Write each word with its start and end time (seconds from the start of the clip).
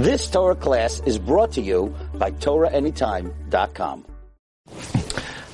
This 0.00 0.30
Torah 0.30 0.54
class 0.54 1.02
is 1.04 1.18
brought 1.18 1.52
to 1.52 1.60
you 1.60 1.94
by 2.14 2.30
TorahAnytime.com. 2.30 4.06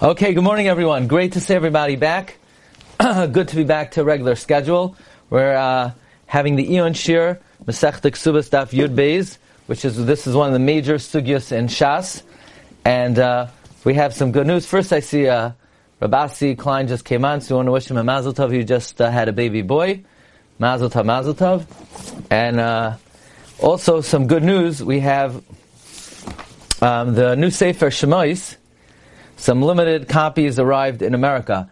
Okay, 0.01 0.35
good 0.35 0.45
morning 0.45 0.69
everyone. 0.69 1.09
Great 1.09 1.33
to 1.33 1.41
see 1.41 1.53
everybody 1.53 1.97
back. 1.97 2.39
good 3.01 3.49
to 3.49 3.57
be 3.57 3.65
back 3.65 3.91
to 3.93 4.05
regular 4.05 4.37
schedule. 4.37 4.95
We're 5.31 5.57
uh, 5.57 5.91
having 6.27 6.55
the 6.55 6.75
Eon 6.75 6.93
Shir, 6.93 7.41
Masech 7.65 8.01
Ksubas 8.03 8.49
Daf 8.49 8.71
Yud 8.71 8.95
Beis, 8.95 9.39
which 9.67 9.85
is, 9.85 10.07
this 10.07 10.29
is 10.29 10.37
one 10.37 10.47
of 10.47 10.53
the 10.53 10.61
major 10.61 10.95
sugyas 10.95 11.51
in 11.51 11.67
Shas. 11.67 12.23
And 12.85 13.19
uh, 13.19 13.49
we 13.83 13.95
have 13.95 14.15
some 14.15 14.31
good 14.31 14.47
news. 14.47 14.65
First 14.65 14.93
I 14.93 15.01
see 15.01 15.27
uh, 15.27 15.51
Rabasi 16.01 16.57
Klein 16.57 16.87
just 16.87 17.05
came 17.05 17.25
on, 17.25 17.41
so 17.41 17.57
we 17.57 17.57
want 17.57 17.67
to 17.67 17.73
wish 17.73 17.91
him 17.91 17.97
a 17.97 18.05
Mazel 18.05 18.33
Tov. 18.33 18.53
He 18.53 18.63
just 18.63 19.01
uh, 19.01 19.11
had 19.11 19.29
a 19.29 19.33
baby 19.33 19.63
boy. 19.63 20.05
Mazel 20.61 20.89
Tov, 20.89 21.05
Mazel 21.05 21.35
Tov. 21.35 21.67
And 22.31 22.61
uh, 22.61 22.97
also, 23.61 24.03
some 24.03 24.27
good 24.27 24.43
news. 24.43 24.83
We 24.83 25.01
have 25.01 25.43
um, 26.83 27.15
the 27.15 27.35
new 27.37 27.51
Sefer 27.51 27.89
Shemais. 27.89 28.57
Some 29.37 29.63
limited 29.63 30.09
copies 30.09 30.59
arrived 30.59 31.01
in 31.03 31.15
America. 31.15 31.71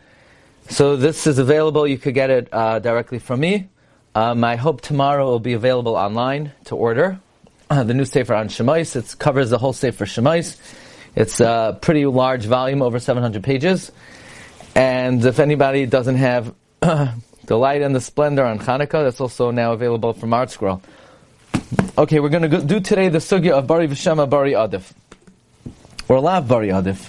So 0.70 0.96
this 0.96 1.26
is 1.26 1.38
available. 1.38 1.86
You 1.86 1.98
could 1.98 2.14
get 2.14 2.30
it 2.30 2.48
uh, 2.52 2.78
directly 2.78 3.18
from 3.18 3.40
me. 3.40 3.68
Um, 4.14 4.44
I 4.44 4.56
hope 4.56 4.80
tomorrow 4.80 5.26
will 5.26 5.40
be 5.40 5.52
available 5.52 5.96
online 5.96 6.52
to 6.66 6.76
order. 6.76 7.20
Uh, 7.68 7.84
the 7.84 7.92
new 7.92 8.04
Sefer 8.04 8.34
on 8.34 8.48
Shemais. 8.48 8.96
It 8.96 9.18
covers 9.18 9.50
the 9.50 9.58
whole 9.58 9.72
Sefer 9.72 10.06
Shemais. 10.06 10.56
It's 11.16 11.40
a 11.40 11.78
pretty 11.80 12.06
large 12.06 12.46
volume, 12.46 12.80
over 12.80 12.98
700 12.98 13.42
pages. 13.44 13.92
And 14.74 15.24
if 15.24 15.38
anybody 15.38 15.84
doesn't 15.86 16.16
have 16.16 16.54
the 16.80 17.58
light 17.58 17.82
and 17.82 17.94
the 17.94 18.00
splendor 18.00 18.44
on 18.44 18.58
Hanukkah, 18.58 19.04
that's 19.04 19.20
also 19.20 19.50
now 19.50 19.72
available 19.72 20.12
from 20.14 20.30
ArtScroll. 20.30 20.80
Okay, 21.96 22.18
we're 22.18 22.28
going 22.28 22.50
to 22.50 22.60
do 22.60 22.80
today 22.80 23.08
the 23.08 23.18
sugya 23.18 23.52
of 23.52 23.68
Bari 23.68 23.86
Vishama 23.86 24.28
Bari 24.28 24.50
Adif. 24.52 24.92
Or 26.08 26.18
Lav 26.18 26.48
Bari 26.48 26.68
Adif. 26.68 27.08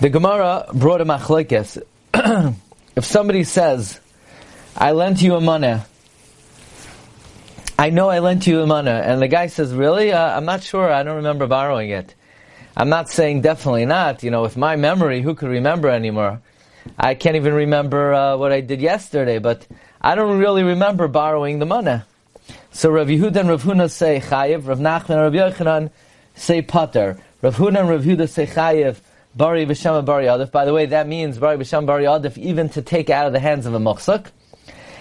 The 0.00 0.08
Gemara 0.08 0.66
brought 0.72 1.02
a 1.02 1.04
machlekes. 1.04 1.82
if 2.96 3.04
somebody 3.04 3.44
says, 3.44 4.00
I 4.74 4.92
lent 4.92 5.20
you 5.20 5.34
a 5.34 5.40
money, 5.42 5.82
I 7.78 7.90
know 7.90 8.08
I 8.08 8.20
lent 8.20 8.46
you 8.46 8.62
a 8.62 8.66
money, 8.66 8.90
and 8.90 9.20
the 9.20 9.28
guy 9.28 9.48
says, 9.48 9.74
really? 9.74 10.12
Uh, 10.12 10.34
I'm 10.34 10.46
not 10.46 10.62
sure, 10.62 10.90
I 10.90 11.02
don't 11.02 11.16
remember 11.16 11.46
borrowing 11.46 11.90
it. 11.90 12.14
I'm 12.74 12.88
not 12.88 13.10
saying 13.10 13.42
definitely 13.42 13.84
not. 13.84 14.22
You 14.22 14.30
know, 14.30 14.40
with 14.40 14.56
my 14.56 14.76
memory, 14.76 15.20
who 15.20 15.34
could 15.34 15.50
remember 15.50 15.90
anymore? 15.90 16.40
I 16.98 17.14
can't 17.14 17.36
even 17.36 17.52
remember 17.52 18.14
uh, 18.14 18.36
what 18.38 18.50
I 18.50 18.62
did 18.62 18.80
yesterday, 18.80 19.40
but 19.40 19.66
I 20.00 20.14
don't 20.14 20.38
really 20.38 20.62
remember 20.62 21.06
borrowing 21.06 21.58
the 21.58 21.66
money. 21.66 22.00
So 22.76 22.90
Rav 22.90 23.06
Yehuda 23.06 23.36
and 23.36 23.48
Rav 23.48 23.62
Huna 23.62 23.90
say 23.90 24.20
chayiv, 24.20 24.66
Rav 24.66 24.80
Nachman 24.80 25.24
and 25.24 25.34
Rav 25.34 25.54
Yochanan 25.54 25.90
say 26.34 26.60
pater. 26.60 27.18
Rav 27.40 27.56
Huna 27.56 27.80
and 27.80 27.88
Rav 27.88 28.02
Yehuda 28.02 28.28
say 28.28 28.46
chayiv, 28.46 28.98
bari 29.34 29.64
v'shama 29.64 30.04
bari 30.04 30.26
adif. 30.26 30.50
By 30.50 30.66
the 30.66 30.74
way, 30.74 30.84
that 30.84 31.08
means 31.08 31.38
bari 31.38 31.56
v'shama 31.56 31.86
bari 31.86 32.04
adif 32.04 32.36
even 32.36 32.68
to 32.68 32.82
take 32.82 33.08
out 33.08 33.26
of 33.26 33.32
the 33.32 33.40
hands 33.40 33.64
of 33.64 33.72
a 33.72 33.78
muchsak. 33.78 34.26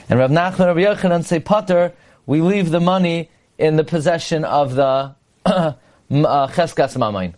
And 0.07 0.17
Rav 0.17 0.31
Nachman 0.31 0.69
and 0.69 0.77
Rav 0.77 0.97
Yochanan 0.97 1.25
say 1.25 1.41
pater, 1.41 1.91
we 2.25 2.39
leave 2.39 2.69
the 2.69 2.79
money 2.79 3.29
in 3.57 3.75
the 3.75 3.83
possession 3.83 4.45
of 4.45 4.75
the 4.75 5.13
uh, 5.45 5.73
cheskas 6.09 6.95
mamain. 6.95 7.33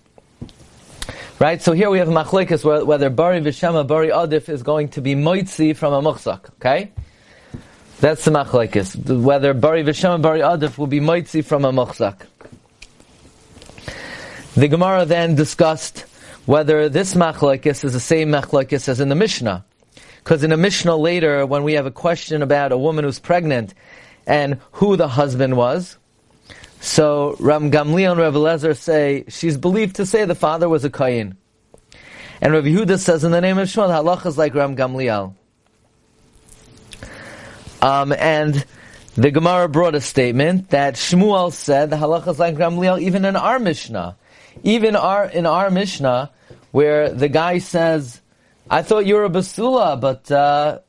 Right, 1.40 1.60
so 1.64 1.72
here 1.72 1.90
we 1.90 1.98
have 1.98 2.10
machlekes 2.10 2.86
whether 2.86 3.10
bari 3.10 3.42
v'shama 3.42 3.88
bari 3.88 4.10
adif 4.10 4.50
is 4.50 4.62
going 4.62 4.90
to 4.90 5.02
be 5.02 5.16
moitzi 5.16 5.76
from 5.76 5.94
a 5.94 6.02
muchsak. 6.04 6.52
Okay. 6.58 6.92
That's 8.00 8.26
the 8.26 8.32
machlekes. 8.32 8.96
Whether 9.22 9.54
bari 9.56 9.84
v'shem 9.84 10.14
and 10.14 10.24
bari 10.24 10.42
adif 10.42 10.78
will 10.78 10.88
be 10.88 11.00
moitzi 11.00 11.44
from 11.44 11.66
a 11.66 11.72
mochzak. 11.72 12.22
The 14.56 14.68
Gemara 14.68 15.06
then 15.06 15.34
discussed 15.34 16.06
whether 16.46 16.90
this 16.90 17.16
machlekes 17.16 17.84
is 17.84 17.94
the 17.94 18.00
same 18.00 18.30
machlekes 18.30 18.88
as 18.88 19.00
in 19.00 19.10
the 19.10 19.16
Mishnah. 19.16 19.66
Because 20.24 20.44
in 20.44 20.52
the 20.52 20.58
Mishnah 20.58 20.96
later, 20.96 21.46
when 21.46 21.64
we 21.64 21.74
have 21.74 21.86
a 21.86 21.92
question 21.92 22.42
about 22.42 22.72
a 22.72 22.78
woman 22.78 23.04
who's 23.04 23.20
pregnant 23.20 23.74
and 24.28 24.60
who 24.74 24.96
the 24.96 25.08
husband 25.08 25.58
was, 25.58 25.98
so 26.80 27.36
Ram 27.40 27.72
Gamliel 27.72 28.12
and 28.12 28.20
Rav 28.20 28.36
Eliezer 28.36 28.74
say 28.76 29.26
she's 29.28 29.58
believed 29.58 29.96
to 29.96 30.06
say 30.06 30.26
the 30.26 30.36
father 30.36 30.70
was 30.70 30.86
a 30.86 30.90
Kayin. 30.90 31.36
And 32.42 32.54
Rav 32.54 32.66
Yehuda 32.66 33.00
says 33.00 33.24
in 33.24 33.32
the 33.32 33.42
name 33.42 33.58
of 33.58 33.68
Shmuel, 33.68 33.90
halacha 33.90 34.28
is 34.28 34.38
like 34.38 34.54
Ram 34.54 34.76
Gamliel. 34.76 35.34
Um, 37.82 38.12
and 38.14 38.66
the 39.16 39.32
Gemara 39.32 39.68
brought 39.70 39.96
a 39.96 40.02
statement 40.02 40.70
that 40.70 40.96
Shmuel 40.96 41.52
said 41.52 41.90
the 41.90 41.96
halacha 41.96 42.30
is 42.30 42.40
like 42.40 42.56
Gamliel 42.56 43.02
even 43.02 43.26
in 43.26 43.36
our 43.36 43.60
Mishnah. 43.60 44.16
Even 44.64 44.96
our, 44.96 45.26
in 45.26 45.46
our 45.46 45.70
Mishnah, 45.70 46.32
where 46.72 47.10
the 47.10 47.28
guy 47.28 47.60
says, 47.60 48.22
I 48.70 48.82
thought 48.82 49.06
you 49.06 49.16
were 49.16 49.26
a 49.26 49.30
basula, 49.30 50.00
but, 50.00 50.30
uh, 50.32 50.80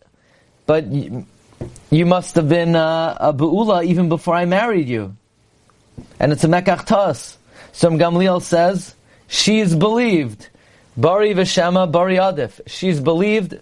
but 0.67 0.87
you, 0.87 1.27
you 1.91 2.07
must 2.07 2.35
have 2.35 2.49
been 2.49 2.75
uh, 2.77 3.17
a 3.21 3.33
beula 3.33 3.85
even 3.85 4.09
before 4.09 4.35
I 4.35 4.47
married 4.47 4.89
you. 4.89 5.17
And 6.19 6.33
it's 6.33 6.45
a 6.45 6.49
mekach 6.49 6.87
tas. 6.87 7.39
So 7.73 7.91
Gamliel 7.91 8.43
says, 8.43 8.95
she 9.29 9.61
is 9.61 9.75
believed. 9.75 10.49
Bari 10.97 11.35
v'shema 11.35 11.91
bari 11.91 12.17
adif. 12.17 12.61
She's 12.67 13.01
believed 13.01 13.59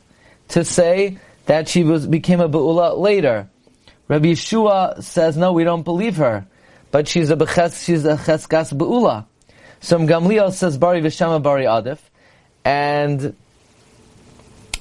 to 0.48 0.64
say 0.64 1.18
that 1.46 1.68
she 1.68 1.84
was 1.84 2.06
became 2.06 2.40
a 2.40 2.48
Be'ula 2.48 2.98
later. 2.98 3.48
Rabbi 4.08 4.26
Yeshua 4.26 5.02
says, 5.02 5.36
no, 5.36 5.52
we 5.52 5.64
don't 5.64 5.82
believe 5.82 6.16
her. 6.18 6.46
But 6.90 7.08
she's 7.08 7.30
a 7.30 7.36
Beches, 7.36 7.82
she's 7.84 8.04
a 8.04 8.16
Cheskas 8.16 8.76
Be'ula. 8.76 9.26
So 9.80 9.98
Gamliel 9.98 10.52
says, 10.52 10.78
Bari 10.78 11.00
Vishama 11.00 11.42
Bari 11.42 11.64
Adif. 11.64 11.98
And 12.64 13.34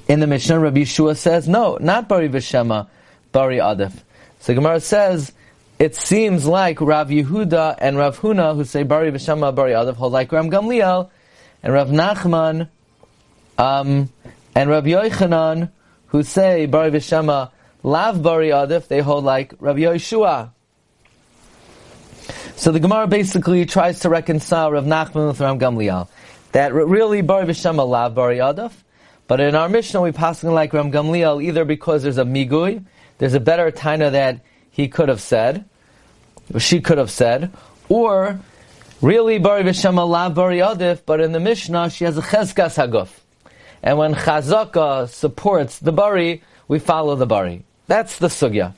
in 0.07 0.19
the 0.19 0.27
Mishnah, 0.27 0.59
Rabbi 0.59 0.81
Yeshua 0.81 1.15
says, 1.17 1.47
no, 1.47 1.77
not 1.79 2.07
Bari 2.07 2.29
Vishama 2.29 2.87
Bari 3.31 3.57
Adif. 3.57 3.93
So 4.39 4.53
Gemara 4.53 4.79
says, 4.79 5.31
it 5.77 5.95
seems 5.95 6.45
like 6.45 6.79
Rav 6.79 7.09
Yehuda 7.09 7.75
and 7.79 7.97
Rav 7.97 8.19
Huna, 8.19 8.55
who 8.55 8.63
say 8.63 8.83
Bari 8.83 9.11
Vishama 9.11 9.53
Bari 9.53 9.73
Adif, 9.73 9.95
hold 9.95 10.13
like 10.13 10.31
Ram 10.31 10.49
Gamliel, 10.49 11.09
and 11.63 11.73
Rav 11.73 11.89
Nachman, 11.89 12.69
um, 13.57 14.09
and 14.55 14.69
Rav 14.69 14.83
Yochanan, 14.85 15.69
who 16.15 16.23
say 16.23 16.65
Bari 16.65 16.91
Vishama 16.91 17.51
Lav 17.83 18.23
Bari 18.23 18.47
Adif, 18.47 18.87
they 18.87 19.01
hold 19.01 19.25
like 19.25 19.53
Rabbi 19.59 19.81
Yeshua. 19.81 20.51
So 22.55 22.71
the 22.71 22.79
Gemara 22.79 23.05
basically 23.05 23.65
tries 23.65 23.99
to 23.99 24.09
reconcile 24.09 24.71
Rav 24.71 24.85
Nachman 24.85 25.27
with 25.27 25.41
Ram 25.41 25.59
Gamliel. 25.59 26.07
That 26.53 26.73
really 26.73 27.21
Bari 27.21 27.47
Vishama 27.47 27.85
Lav 27.85 28.15
Bari 28.15 28.37
Adif, 28.37 28.71
but 29.27 29.41
in 29.41 29.55
our 29.55 29.67
Mishnah 29.67 30.01
we 30.01 30.13
pass 30.13 30.41
like 30.41 30.71
Ram 30.71 30.89
Gamliel 30.89 31.43
either 31.43 31.65
because 31.65 32.03
there's 32.03 32.17
a 32.17 32.23
migui, 32.23 32.85
there's 33.17 33.33
a 33.33 33.41
better 33.41 33.69
taina 33.69 34.09
that 34.13 34.39
he 34.71 34.87
could 34.87 35.09
have 35.09 35.19
said, 35.19 35.65
or 36.53 36.61
she 36.61 36.79
could 36.79 36.97
have 36.97 37.11
said, 37.11 37.51
or 37.89 38.39
really 39.01 39.37
Bari 39.37 39.63
Vishama 39.63 40.07
Lav 40.07 40.33
Bari 40.33 40.59
Adif, 40.59 41.01
but 41.05 41.19
in 41.19 41.33
the 41.33 41.41
Mishnah 41.41 41.89
she 41.89 42.05
has 42.05 42.17
a 42.17 42.21
Cheskas 42.21 42.77
Haguf. 42.77 43.09
And 43.83 43.97
when 43.97 44.13
Chazaka 44.13 45.09
supports 45.09 45.79
the 45.79 45.91
Bari, 45.91 46.43
we 46.67 46.79
follow 46.79 47.15
the 47.15 47.25
Bari. 47.25 47.63
That's 47.87 48.17
the 48.19 48.27
Sugya. 48.27 48.73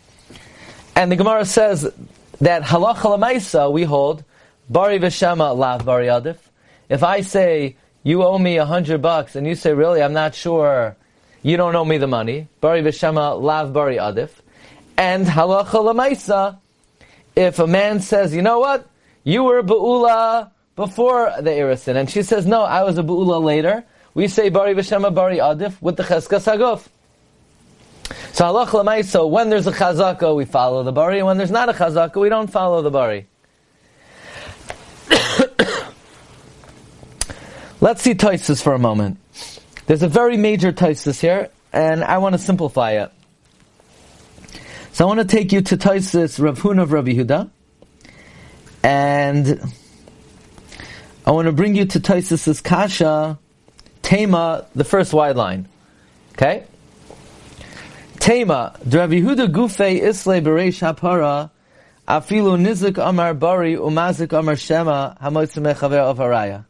And 0.96 1.12
the 1.12 1.16
Gemara 1.16 1.46
says 1.46 1.90
that 2.42 2.64
Halacha 2.64 3.18
Lamaisa, 3.18 3.72
we 3.72 3.84
hold, 3.84 4.24
Bari 4.70 5.00
Veshama 5.00 5.56
Lav 5.56 5.86
Bari 5.86 6.08
Adif. 6.08 6.38
If 6.90 7.04
I 7.04 7.22
say, 7.22 7.76
you 8.04 8.24
owe 8.24 8.38
me 8.38 8.58
a 8.58 8.66
hundred 8.66 9.02
bucks, 9.02 9.36
and 9.36 9.48
you 9.48 9.56
say, 9.56 9.74
really, 9.74 10.02
I'm 10.02 10.14
not 10.14 10.36
sure, 10.36 10.96
you 11.42 11.58
don't 11.58 11.76
owe 11.76 11.86
me 11.86 11.98
the 11.98 12.08
money, 12.08 12.48
Bari 12.62 12.82
Veshama 12.82 13.42
Lav 13.42 13.74
Bari 13.74 13.98
Adif. 13.98 14.32
And 14.98 15.26
Halacha 15.26 15.66
Lamaisa, 15.66 16.58
if 17.36 17.60
a 17.60 17.68
man 17.68 18.02
says, 18.02 18.34
you 18.34 18.42
know 18.42 18.60
what, 18.60 18.90
you 19.24 19.44
were 19.44 19.62
Ba'ula 19.62 20.52
before 20.76 21.34
the 21.40 21.52
Irisin, 21.52 21.96
and 21.96 22.10
she 22.10 22.24
says, 22.24 22.46
no, 22.46 22.64
I 22.64 22.84
was 22.84 22.98
a 22.98 23.04
Ba'ula 23.04 23.44
later, 23.44 23.86
we 24.18 24.28
say 24.28 24.50
Bari 24.50 24.74
V'Shema 24.74 25.14
Bari 25.14 25.38
Adif 25.38 25.80
with 25.80 25.96
the 25.96 26.02
Cheska 26.02 26.42
Saguf. 26.42 26.88
So 28.34 28.46
halach 28.46 28.74
l'may, 28.74 29.04
so 29.04 29.28
when 29.28 29.52
there's 29.52 29.68
a 29.68 29.72
chazaka, 29.72 30.36
we 30.36 30.46
follow 30.46 30.82
the 30.82 30.92
bari, 30.92 31.20
and 31.20 31.28
when 31.28 31.38
there's 31.38 31.52
not 31.52 31.70
a 31.70 31.74
chazaka, 31.74 32.20
we 32.20 32.28
don't 32.28 32.48
follow 32.48 32.82
the 32.82 32.90
bari. 32.90 33.28
Let's 37.80 38.02
see 38.02 38.16
Taisus 38.16 38.60
for 38.60 38.74
a 38.74 38.80
moment. 38.80 39.20
There's 39.86 40.02
a 40.02 40.08
very 40.08 40.36
major 40.36 40.72
Taisus 40.72 41.20
here, 41.20 41.52
and 41.72 42.04
I 42.04 42.18
want 42.18 42.34
to 42.34 42.40
simplify 42.40 42.94
it. 42.94 43.12
So 44.94 45.06
I 45.06 45.08
want 45.08 45.20
to 45.20 45.28
take 45.28 45.52
you 45.52 45.62
to 45.62 45.78
Taisus 45.78 46.44
Rav 46.44 46.60
Huna 46.60 46.82
of 46.82 46.92
Rabbi 46.92 47.12
Huda, 47.12 47.52
and 48.82 49.62
I 51.24 51.30
want 51.30 51.46
to 51.46 51.52
bring 51.52 51.76
you 51.76 51.86
to 51.86 52.00
Taisus's 52.00 52.62
Kasha, 52.62 53.38
Tema, 54.08 54.66
the 54.74 54.86
first 54.86 55.12
wide 55.12 55.36
line. 55.36 55.68
Okay? 56.32 56.64
Tema, 58.20 58.74
Drav 58.88 59.10
Yehuda 59.10 59.50
Isle 59.50 60.42
Bereish 60.42 60.80
Hapara 60.80 61.50
Afilu 62.08 62.58
nizik 62.58 63.06
amar 63.06 63.34
bari 63.34 63.76
umazik 63.76 64.32
amar 64.32 64.56
shema 64.56 65.18
hamotzimeh 65.22 65.76
chaver 65.76 65.98
of 65.98 66.20
haraya. 66.20 66.64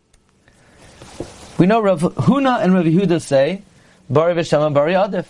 We 1.60 1.68
know 1.68 1.80
Rav 1.80 2.02
Huna 2.02 2.64
and 2.64 2.74
Rav 2.74 2.86
Yehuda 2.86 3.22
say, 3.22 3.62
bari 4.10 4.34
v'shema 4.34 4.74
bari 4.74 4.94
adif. 4.94 5.28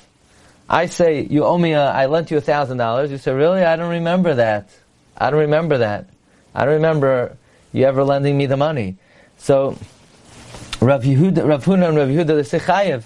I 0.69 0.86
say, 0.86 1.27
you 1.30 1.44
owe 1.44 1.57
me 1.57 1.74
a, 1.74 1.88
I 1.88 2.06
lent 2.06 2.31
you 2.31 2.38
a 2.38 2.42
thousand 2.42 2.77
dollars. 2.77 3.12
You 3.12 3.18
say, 3.18 3.33
really? 3.33 3.65
I 3.65 3.75
don't 3.75 3.89
remember 3.89 4.36
that. 4.36 4.69
I 5.18 5.30
don't 5.30 5.42
remember 5.42 5.80
that. 5.80 6.07
I 6.56 6.63
don't 6.63 6.75
remember 6.75 7.36
you 7.74 7.83
ever 7.83 8.06
lending 8.06 8.38
me 8.38 8.45
the 8.45 8.56
money. 8.56 8.95
So, 9.39 9.77
Rav 10.79 11.03
Yehuda, 11.03 11.47
Rav 11.47 11.65
Huna 11.65 11.89
and 11.89 11.97
Rav 11.97 12.07
Yehuda, 12.07 12.27
they 12.27 12.44
say 12.44 12.59
chayev 12.59 13.03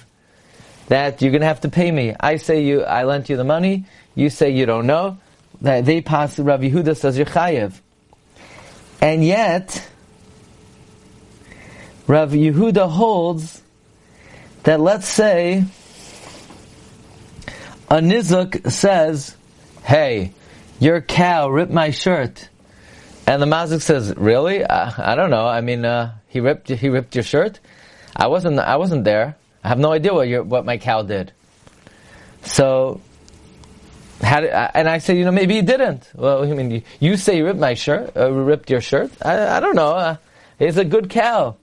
that 0.87 1.21
you're 1.21 1.31
going 1.31 1.41
to 1.41 1.47
have 1.47 1.61
to 1.61 1.69
pay 1.69 1.89
me. 1.89 2.13
I 2.19 2.35
say 2.35 2.63
you, 2.63 2.83
I 2.83 3.05
lent 3.05 3.29
you 3.29 3.37
the 3.37 3.45
money. 3.45 3.85
You 4.13 4.29
say 4.29 4.49
you 4.49 4.65
don't 4.65 4.87
know. 4.87 5.17
That 5.61 5.85
they 5.85 6.01
pass. 6.01 6.37
Rav 6.37 6.59
Yehuda 6.59 6.97
says 6.97 7.17
you're 7.17 7.25
chayev, 7.25 7.73
and 8.99 9.23
yet 9.23 9.87
Rav 12.07 12.31
Yehuda 12.31 12.89
holds 12.89 13.61
that 14.63 14.79
let's 14.79 15.07
say 15.07 15.63
a 17.89 17.95
nizuk 17.95 18.71
says, 18.71 19.35
"Hey, 19.83 20.33
your 20.79 20.99
cow 20.99 21.49
ripped 21.49 21.71
my 21.71 21.91
shirt," 21.91 22.49
and 23.31 23.41
the 23.41 23.45
mazik 23.45 23.81
says, 23.81 24.13
"Really? 24.17 24.65
I, 24.65 25.13
I 25.13 25.15
don't 25.15 25.29
know. 25.29 25.47
I 25.47 25.61
mean, 25.61 25.85
uh, 25.85 26.15
he 26.27 26.41
ripped 26.41 26.67
he 26.67 26.89
ripped 26.89 27.15
your 27.15 27.23
shirt. 27.23 27.61
I 28.13 28.27
wasn't 28.27 28.59
I 28.59 28.75
wasn't 28.75 29.05
there. 29.05 29.37
I 29.63 29.69
have 29.69 29.79
no 29.79 29.93
idea 29.93 30.13
what 30.13 30.27
your 30.27 30.43
what 30.43 30.65
my 30.65 30.77
cow 30.77 31.01
did." 31.03 31.31
So. 32.43 32.99
How 34.21 34.39
did, 34.41 34.51
and 34.51 34.87
I 34.87 34.99
said, 34.99 35.17
you 35.17 35.25
know, 35.25 35.31
maybe 35.31 35.55
he 35.55 35.63
didn't. 35.63 36.07
Well, 36.13 36.43
I 36.43 36.53
mean, 36.53 36.69
you, 36.69 36.81
you 36.99 37.17
say 37.17 37.37
you 37.37 37.45
ripped 37.45 37.59
my 37.59 37.73
shirt, 37.73 38.15
uh, 38.15 38.31
ripped 38.31 38.69
your 38.69 38.79
shirt. 38.79 39.09
I, 39.19 39.57
I 39.57 39.59
don't 39.59 39.75
know. 39.75 39.93
Uh, 39.95 40.17
it's 40.59 40.77
a 40.77 40.85
good 40.85 41.09
cow. 41.09 41.55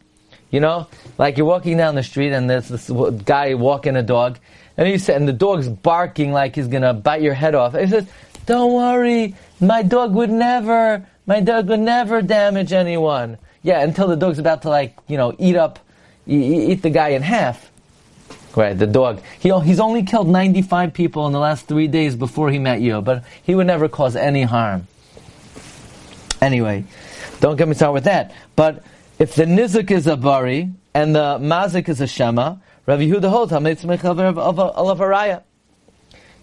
You 0.50 0.59
know, 0.59 0.88
like 1.19 1.37
you're 1.37 1.47
walking 1.47 1.76
down 1.76 1.94
the 1.94 2.03
street 2.03 2.32
and 2.32 2.50
there's 2.50 2.67
this 2.67 2.91
guy 3.25 3.55
walking 3.55 3.94
a 3.94 4.03
dog, 4.03 4.41
and 4.76 4.88
he 4.88 4.99
said, 4.99 5.17
and 5.20 5.29
the 5.29 5.32
dog's 5.32 5.69
barking 5.69 6.32
like 6.32 6.56
he's 6.56 6.67
gonna 6.67 6.94
bite 6.94 7.23
your 7.23 7.35
head 7.35 7.55
off. 7.55 7.79
He 7.79 7.87
says, 7.87 8.06
"Don't 8.47 8.73
worry, 8.73 9.37
my 9.61 9.82
dog 9.82 10.15
would 10.15 10.31
never, 10.31 11.06
my 11.28 11.38
dog 11.38 11.69
would 11.69 11.78
never 11.78 12.20
damage 12.20 12.72
anyone." 12.72 13.38
Yeah, 13.62 13.80
until 13.82 14.08
the 14.08 14.16
dog's 14.16 14.38
about 14.38 14.62
to 14.62 14.70
like, 14.70 14.96
you 15.06 15.16
know, 15.16 15.34
eat 15.38 15.54
up, 15.54 15.78
eat 16.26 16.82
the 16.82 16.90
guy 16.90 17.10
in 17.10 17.22
half. 17.22 17.70
Right, 18.56 18.76
the 18.76 18.86
dog. 18.86 19.20
He, 19.38 19.50
he's 19.60 19.78
only 19.78 20.02
killed 20.02 20.28
95 20.28 20.92
people 20.92 21.26
in 21.26 21.32
the 21.32 21.38
last 21.38 21.69
three 21.69 21.86
days 21.86 22.16
before 22.16 22.50
he 22.50 22.58
met 22.58 22.80
you, 22.80 23.00
but 23.00 23.25
he 23.42 23.54
would 23.54 23.66
never 23.66 23.88
cause 23.88 24.16
any 24.16 24.42
harm. 24.42 24.88
Anyway, 26.40 26.84
don't 27.40 27.56
get 27.56 27.69
me 27.69 27.74
started 27.74 27.92
with 27.92 28.04
that. 28.04 28.32
But 28.56 28.82
if 29.19 29.34
the 29.34 29.44
nizik 29.44 29.90
is 29.90 30.06
a 30.06 30.16
bari 30.16 30.70
and 30.94 31.14
the 31.14 31.38
mazik 31.38 31.88
is 31.88 32.00
a 32.00 32.06
shema, 32.06 32.56
Rav 32.86 33.00
Yehuda 33.00 33.28
holds 33.28 33.52
a 33.52 33.60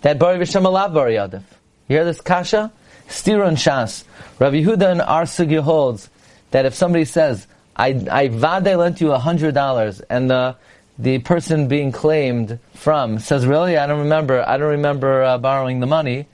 That 0.01 0.19
bari 0.19 0.38
v'shema 0.38 0.71
lav 0.71 0.93
bari 0.93 1.15
adif. 1.15 1.43
You 1.88 1.97
hear 1.97 2.05
this 2.05 2.21
kasha? 2.21 2.71
Stira 3.07 3.47
and 3.47 3.57
shas. 3.57 4.03
Rav 4.39 4.53
Yehuda 4.53 4.91
and 4.91 5.01
Arsugya 5.01 5.61
holds 5.61 6.09
that 6.51 6.65
if 6.65 6.73
somebody 6.73 7.05
says, 7.05 7.47
I, 7.75 8.05
I 8.09 8.27
vade 8.29 8.77
lent 8.77 9.01
you 9.01 9.11
a 9.11 9.19
hundred 9.19 9.53
dollars, 9.53 9.99
and 10.01 10.29
the 10.29 10.55
the 10.97 11.19
person 11.19 11.67
being 11.67 11.91
claimed 11.91 12.57
from 12.73 13.19
says, 13.19 13.45
"Really, 13.45 13.77
I 13.77 13.85
don't 13.85 13.99
remember. 13.99 14.47
I 14.47 14.57
don't 14.57 14.71
remember 14.71 15.23
uh, 15.23 15.37
borrowing 15.37 15.81
the 15.81 15.87
money." 15.87 16.27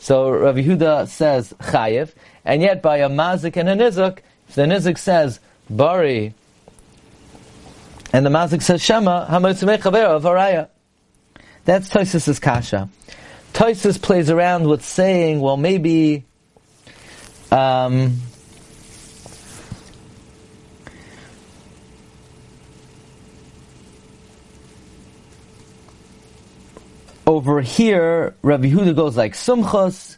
So 0.00 0.30
Rav 0.30 0.56
Yehuda 0.56 1.08
says 1.08 1.54
chayiv, 1.60 2.12
and 2.44 2.62
yet 2.62 2.82
by 2.82 2.98
a 2.98 3.08
mazik 3.08 3.56
and 3.56 3.68
a 3.68 3.76
nizuk, 3.76 4.18
if 4.48 4.54
the 4.56 4.62
nizuk 4.62 4.98
says 4.98 5.38
bari, 5.70 6.34
and 8.12 8.26
the 8.26 8.30
mazik 8.30 8.62
says 8.62 8.82
shema, 8.82 9.24
of 9.26 9.42
araya. 9.42 10.68
That's 11.64 11.88
Tosis' 11.88 12.40
kasha. 12.40 12.88
Tosis 13.52 14.00
plays 14.00 14.30
around 14.30 14.68
with 14.68 14.84
saying, 14.84 15.40
well, 15.40 15.56
maybe. 15.56 16.24
Um, 17.50 18.18
over 27.26 27.60
here, 27.60 28.34
Rabbi 28.42 28.68
Huda 28.68 28.94
goes 28.96 29.16
like 29.16 29.34
Sumchos, 29.34 30.16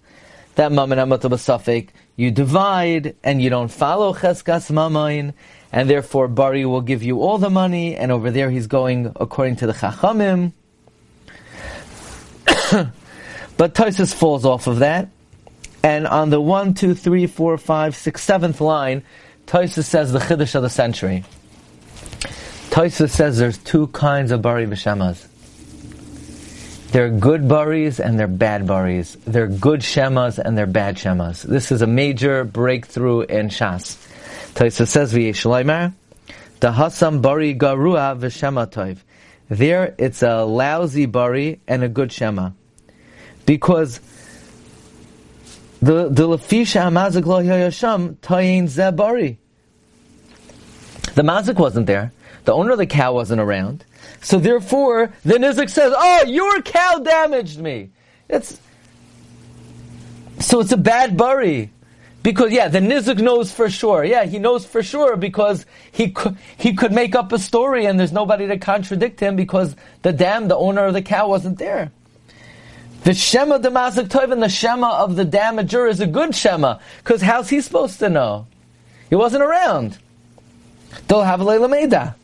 that 0.54 0.72
Mammon 0.72 0.98
Safek, 0.98 1.88
you 2.16 2.30
divide 2.30 3.16
and 3.24 3.40
you 3.40 3.50
don't 3.50 3.70
follow 3.70 4.12
Cheskas 4.12 4.70
Mamain, 4.70 5.34
and 5.72 5.88
therefore 5.88 6.28
Bari 6.28 6.64
will 6.66 6.82
give 6.82 7.02
you 7.02 7.20
all 7.22 7.38
the 7.38 7.50
money, 7.50 7.96
and 7.96 8.12
over 8.12 8.30
there 8.30 8.50
he's 8.50 8.66
going 8.66 9.12
according 9.16 9.56
to 9.56 9.66
the 9.66 9.72
Chachamim. 9.72 10.52
but 13.60 13.74
Tosis 13.74 14.14
falls 14.14 14.46
off 14.46 14.68
of 14.68 14.78
that, 14.78 15.10
and 15.82 16.06
on 16.06 16.30
the 16.30 16.40
one, 16.40 16.72
two, 16.72 16.94
three, 16.94 17.26
four, 17.26 17.58
five, 17.58 17.94
six, 17.94 18.22
seventh 18.22 18.58
line, 18.58 19.02
Tosis 19.46 19.84
says 19.84 20.12
the 20.12 20.18
Chiddush 20.18 20.54
of 20.54 20.62
the 20.62 20.70
century. 20.70 21.24
Tosis 22.70 23.10
says 23.10 23.36
there's 23.36 23.58
two 23.58 23.88
kinds 23.88 24.32
of 24.32 24.40
Bari 24.40 24.64
V'Shemas. 24.64 25.26
They're 26.92 27.10
good 27.10 27.46
baris 27.48 28.00
and 28.00 28.18
they're 28.18 28.28
bad 28.28 28.66
baris. 28.66 29.18
They're 29.26 29.46
good 29.46 29.80
shemas 29.80 30.38
and 30.38 30.56
they're 30.56 30.66
bad 30.66 30.96
shemas. 30.96 31.42
This 31.42 31.70
is 31.70 31.82
a 31.82 31.86
major 31.86 32.44
breakthrough 32.44 33.20
in 33.20 33.50
Shas. 33.50 33.98
Taisa 34.54 34.88
says 34.88 35.12
v'yeshleimer, 35.12 35.92
the 36.60 36.72
hasam 36.72 37.20
bari 37.20 37.54
garua 37.54 38.18
v'shema 38.18 38.72
toiv. 38.72 39.00
There, 39.50 39.94
it's 39.98 40.22
a 40.22 40.44
lousy 40.44 41.04
bari 41.04 41.60
and 41.68 41.84
a 41.84 41.90
good 41.90 42.10
shema, 42.10 42.52
because 43.50 43.98
the 45.82 46.08
the 46.08 46.28
lefisha 46.28 46.82
amazik 46.82 47.26
lo 47.26 47.42
yasham 47.42 48.14
tayin 48.18 48.68
zebari. 48.68 49.38
The 51.16 51.22
mazik 51.22 51.56
wasn't 51.56 51.88
there. 51.88 52.12
The 52.44 52.52
owner 52.52 52.70
of 52.70 52.78
the 52.78 52.86
cow 52.86 53.12
wasn't 53.12 53.40
around. 53.40 53.84
So 54.22 54.38
therefore, 54.38 55.12
the 55.24 55.34
Nizik 55.34 55.68
says, 55.68 55.92
"Oh, 55.96 56.24
your 56.28 56.62
cow 56.62 57.00
damaged 57.02 57.58
me." 57.58 57.90
It's 58.28 58.60
so 60.38 60.60
it's 60.60 60.70
a 60.70 60.76
bad 60.76 61.16
bari. 61.16 61.72
Because 62.22 62.52
yeah, 62.52 62.68
the 62.68 62.78
Nizik 62.78 63.18
knows 63.18 63.50
for 63.50 63.68
sure. 63.68 64.04
Yeah, 64.04 64.26
he 64.26 64.38
knows 64.38 64.64
for 64.64 64.84
sure 64.84 65.16
because 65.16 65.66
he 65.90 66.12
could, 66.12 66.36
he 66.56 66.74
could 66.74 66.92
make 66.92 67.16
up 67.16 67.32
a 67.32 67.38
story 67.40 67.86
and 67.86 67.98
there's 67.98 68.12
nobody 68.12 68.46
to 68.46 68.58
contradict 68.58 69.18
him 69.18 69.34
because 69.34 69.74
the 70.02 70.12
dam, 70.12 70.46
the 70.46 70.56
owner 70.56 70.84
of 70.84 70.94
the 70.94 71.02
cow, 71.02 71.28
wasn't 71.28 71.58
there. 71.58 71.90
The 73.02 73.14
Shema 73.14 73.58
the 73.58 73.70
Mazik 73.70 74.08
Tov 74.08 74.30
and 74.30 74.42
the 74.42 74.48
Shema 74.48 75.02
of 75.02 75.16
the 75.16 75.24
damager 75.24 75.88
is 75.88 76.00
a 76.00 76.06
good 76.06 76.34
Shema 76.34 76.78
because 76.98 77.22
how's 77.22 77.48
he 77.48 77.60
supposed 77.60 77.98
to 78.00 78.10
know? 78.10 78.46
He 79.08 79.14
wasn't 79.16 79.42
around. 79.42 79.98
Have 81.08 81.40
a. 81.40 82.14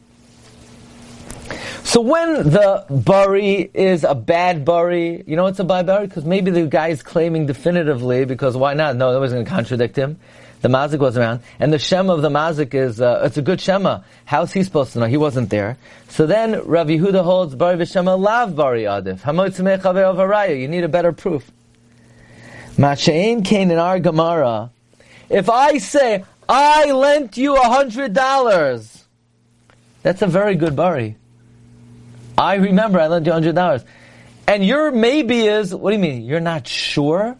So 1.85 2.01
when 2.01 2.35
the 2.51 2.85
bari 2.91 3.71
is 3.73 4.05
a 4.05 4.15
bad 4.15 4.65
bari, 4.65 5.23
you 5.27 5.37
know 5.37 5.47
it's 5.47 5.61
a 5.61 5.65
bad 5.65 5.87
bari? 5.87 6.09
Because 6.09 6.25
maybe 6.25 6.51
the 6.51 6.67
guy 6.67 6.89
is 6.89 7.03
claiming 7.03 7.47
definitively, 7.47 8.25
because 8.25 8.57
why 8.57 8.75
not? 8.75 8.97
No, 8.97 9.13
nobody's 9.13 9.33
going 9.33 9.45
to 9.45 9.51
contradict 9.51 9.97
him. 9.97 10.19
The 10.63 10.69
mazik 10.69 10.99
was 10.99 11.17
around, 11.19 11.43
and 11.61 11.73
the 11.73 11.79
shema 11.79 12.15
of 12.15 12.23
the 12.23 12.31
mazik 12.31 12.75
is, 12.75 13.01
uh, 13.01 13.23
it's 13.25 13.37
a 13.37 13.43
good 13.43 13.61
shema. 13.61 14.01
How's 14.25 14.53
he 14.53 14.63
supposed 14.63 14.95
to 14.95 15.01
know? 15.01 15.07
He 15.07 15.17
wasn't 15.17 15.51
there. 15.51 15.77
So 16.09 16.27
then 16.27 16.63
Rav 16.65 16.89
Yehuda 16.89 17.23
holds 17.23 17.55
bari 17.55 17.77
v'shema 17.77 18.19
lav 18.19 18.57
bari 18.57 18.85
adif. 18.85 19.21
Hamotzimei 19.21 20.61
You 20.61 20.69
need 20.69 20.85
a 20.85 20.89
better 20.89 21.13
proof. 21.13 21.51
Ma'shein 22.77 23.45
kain 23.45 23.71
in 23.71 23.79
our 23.79 23.99
Gemara. 23.99 24.71
If 25.29 25.51
I 25.51 25.79
say, 25.79 26.25
I 26.49 26.93
lent 26.93 27.37
you 27.37 27.57
a 27.57 27.69
hundred 27.69 28.13
dollars, 28.13 29.05
that's 30.03 30.23
a 30.23 30.27
very 30.27 30.55
good 30.55 30.77
bari. 30.77 31.17
I 32.39 32.55
remember 32.55 33.01
I 33.01 33.09
lent 33.09 33.27
you 33.27 33.33
a 33.33 33.35
hundred 33.35 33.55
dollars. 33.55 33.85
And 34.47 34.65
your 34.65 34.93
maybe 34.93 35.47
is, 35.47 35.75
what 35.75 35.91
do 35.91 35.97
you 35.97 36.03
mean? 36.03 36.23
You're 36.23 36.41
not 36.41 36.69
sure? 36.69 37.37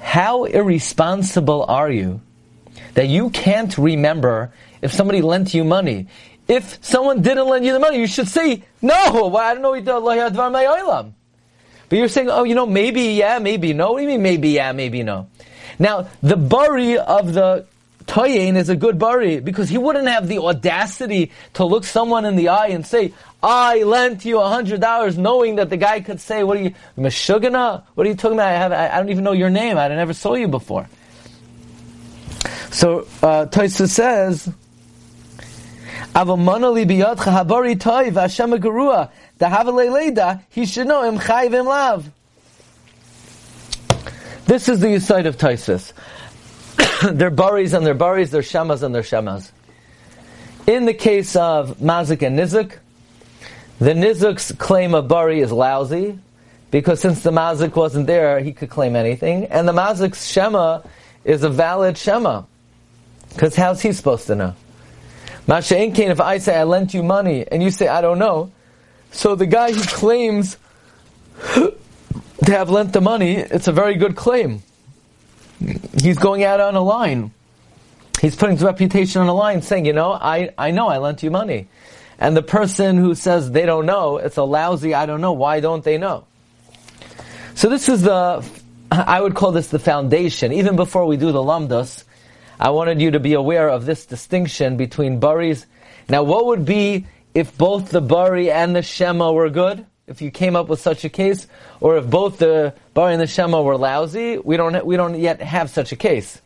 How 0.00 0.44
irresponsible 0.44 1.64
are 1.68 1.90
you 1.90 2.20
that 2.94 3.08
you 3.08 3.30
can't 3.30 3.76
remember 3.78 4.52
if 4.82 4.92
somebody 4.92 5.22
lent 5.22 5.54
you 5.54 5.62
money? 5.62 6.08
If 6.48 6.82
someone 6.84 7.22
didn't 7.22 7.46
lend 7.46 7.64
you 7.64 7.72
the 7.72 7.78
money, 7.78 7.98
you 7.98 8.08
should 8.08 8.26
say, 8.26 8.64
no, 8.82 9.28
well, 9.28 9.36
I 9.36 9.54
don't 9.54 9.62
know 9.62 9.70
But 11.88 11.98
you're 11.98 12.08
saying, 12.08 12.28
oh, 12.30 12.44
you 12.44 12.54
know, 12.54 12.66
maybe 12.66 13.02
yeah, 13.14 13.38
maybe 13.38 13.72
no. 13.72 13.92
What 13.92 13.98
do 13.98 14.02
you 14.04 14.08
mean 14.08 14.22
maybe 14.22 14.48
yeah, 14.50 14.72
maybe 14.72 15.02
no? 15.02 15.28
Now, 15.78 16.08
the 16.22 16.36
bari 16.36 16.98
of 16.98 17.32
the 17.34 17.66
Toyin 18.06 18.56
is 18.56 18.68
a 18.68 18.76
good 18.76 18.98
bari 18.98 19.40
because 19.40 19.68
he 19.68 19.78
wouldn't 19.78 20.08
have 20.08 20.26
the 20.26 20.38
audacity 20.38 21.32
to 21.54 21.64
look 21.64 21.84
someone 21.84 22.24
in 22.24 22.36
the 22.36 22.48
eye 22.48 22.68
and 22.68 22.86
say, 22.86 23.12
I 23.42 23.82
lent 23.82 24.24
you 24.24 24.40
a 24.40 24.48
hundred 24.48 24.80
dollars 24.80 25.16
knowing 25.18 25.56
that 25.56 25.70
the 25.70 25.76
guy 25.76 26.00
could 26.00 26.20
say, 26.20 26.42
what 26.42 26.56
are 26.56 26.62
you, 26.62 26.74
Meshugana? 26.96 27.84
What 27.94 28.06
are 28.06 28.10
you 28.10 28.16
talking 28.16 28.36
about? 28.38 28.48
I, 28.48 28.52
have, 28.52 28.72
I, 28.72 28.96
don't 28.98 29.10
even 29.10 29.24
know 29.24 29.32
your 29.32 29.50
name. 29.50 29.78
I 29.78 29.88
never 29.88 30.12
saw 30.12 30.34
you 30.34 30.48
before. 30.48 30.88
So 32.70 33.06
uh, 33.22 33.48
says, 33.50 34.48
"Avamana 36.14 36.86
biyadcha 36.86 37.44
habari 37.44 37.76
toiv 37.76 38.14
Hashem 38.14 38.50
gerua 38.52 39.10
dahavalei 39.38 40.40
He 40.50 40.66
should 40.66 40.86
know 40.86 41.04
im 41.04 41.18
chayv 41.18 41.52
im 41.52 41.66
lav." 41.66 42.10
This 44.46 44.68
is 44.68 44.80
the 44.80 44.98
side 45.00 45.26
of 45.26 45.36
Taisus. 45.36 45.92
their 47.12 47.30
baris 47.30 47.72
and 47.72 47.86
their 47.86 47.94
baris, 47.94 48.30
their 48.30 48.42
shamas 48.42 48.82
and 48.82 48.94
their 48.94 49.02
shamas. 49.02 49.50
In 50.66 50.84
the 50.84 50.94
case 50.94 51.34
of 51.34 51.78
Mazik 51.78 52.22
and 52.22 52.38
Nizuk, 52.38 52.76
the 53.78 53.92
Nizuk's 53.92 54.52
claim 54.52 54.94
of 54.94 55.08
bari 55.08 55.40
is 55.40 55.50
lousy, 55.50 56.18
because 56.70 57.00
since 57.00 57.22
the 57.22 57.30
Mazik 57.30 57.74
wasn't 57.74 58.06
there, 58.06 58.40
he 58.40 58.52
could 58.52 58.68
claim 58.68 58.94
anything, 58.94 59.46
and 59.46 59.66
the 59.66 59.72
Mazik's 59.72 60.26
shema 60.26 60.82
is 61.24 61.42
a 61.42 61.48
valid 61.48 61.96
shema, 61.96 62.42
because 63.30 63.56
how's 63.56 63.80
he 63.80 63.92
supposed 63.92 64.26
to 64.26 64.34
know? 64.34 64.54
Masha 65.46 65.74
Inkain, 65.74 66.10
if 66.10 66.20
I 66.20 66.38
say 66.38 66.56
I 66.56 66.64
lent 66.64 66.92
you 66.92 67.02
money, 67.02 67.46
and 67.50 67.62
you 67.62 67.70
say 67.70 67.88
I 67.88 68.02
don't 68.02 68.18
know, 68.18 68.52
so 69.10 69.34
the 69.34 69.46
guy 69.46 69.72
who 69.72 69.82
claims 69.82 70.58
to 71.54 71.72
have 72.46 72.68
lent 72.68 72.92
the 72.92 73.00
money, 73.00 73.36
it's 73.36 73.68
a 73.68 73.72
very 73.72 73.94
good 73.94 74.14
claim. 74.14 74.62
He's 75.98 76.18
going 76.18 76.44
out 76.44 76.60
on 76.60 76.76
a 76.76 76.80
line. 76.80 77.32
He's 78.20 78.36
putting 78.36 78.56
his 78.56 78.64
reputation 78.64 79.22
on 79.22 79.28
a 79.28 79.34
line, 79.34 79.62
saying, 79.62 79.86
you 79.86 79.92
know, 79.92 80.12
I, 80.12 80.50
I 80.58 80.70
know 80.70 80.88
I 80.88 80.98
lent 80.98 81.22
you 81.22 81.30
money. 81.30 81.68
And 82.18 82.36
the 82.36 82.42
person 82.42 82.98
who 82.98 83.14
says 83.14 83.50
they 83.50 83.64
don't 83.64 83.86
know, 83.86 84.18
it's 84.18 84.36
a 84.36 84.42
lousy, 84.42 84.94
I 84.94 85.06
don't 85.06 85.22
know, 85.22 85.32
why 85.32 85.60
don't 85.60 85.82
they 85.82 85.96
know? 85.96 86.24
So 87.54 87.68
this 87.68 87.88
is 87.88 88.02
the, 88.02 88.46
I 88.90 89.20
would 89.20 89.34
call 89.34 89.52
this 89.52 89.68
the 89.68 89.78
foundation. 89.78 90.52
Even 90.52 90.76
before 90.76 91.06
we 91.06 91.16
do 91.16 91.32
the 91.32 91.42
lamdas, 91.42 92.04
I 92.58 92.70
wanted 92.70 93.00
you 93.00 93.12
to 93.12 93.20
be 93.20 93.32
aware 93.32 93.70
of 93.70 93.86
this 93.86 94.04
distinction 94.04 94.76
between 94.76 95.18
baris. 95.18 95.64
Now 96.08 96.22
what 96.22 96.44
would 96.46 96.66
be 96.66 97.06
if 97.32 97.56
both 97.56 97.90
the 97.90 98.02
bari 98.02 98.50
and 98.50 98.76
the 98.76 98.82
shema 98.82 99.32
were 99.32 99.48
good? 99.48 99.86
If 100.10 100.20
you 100.20 100.32
came 100.32 100.56
up 100.56 100.66
with 100.66 100.80
such 100.80 101.04
a 101.04 101.08
case, 101.08 101.46
or 101.80 101.96
if 101.96 102.10
both 102.10 102.38
the 102.38 102.74
bari 102.94 103.12
and 103.12 103.22
the 103.22 103.28
shema 103.28 103.62
were 103.62 103.76
lousy, 103.76 104.38
we 104.38 104.56
don't 104.56 104.84
we 104.84 104.96
don't 104.96 105.18
yet 105.18 105.40
have 105.40 105.70
such 105.70 105.92
a 105.92 105.96
case. 105.96 106.42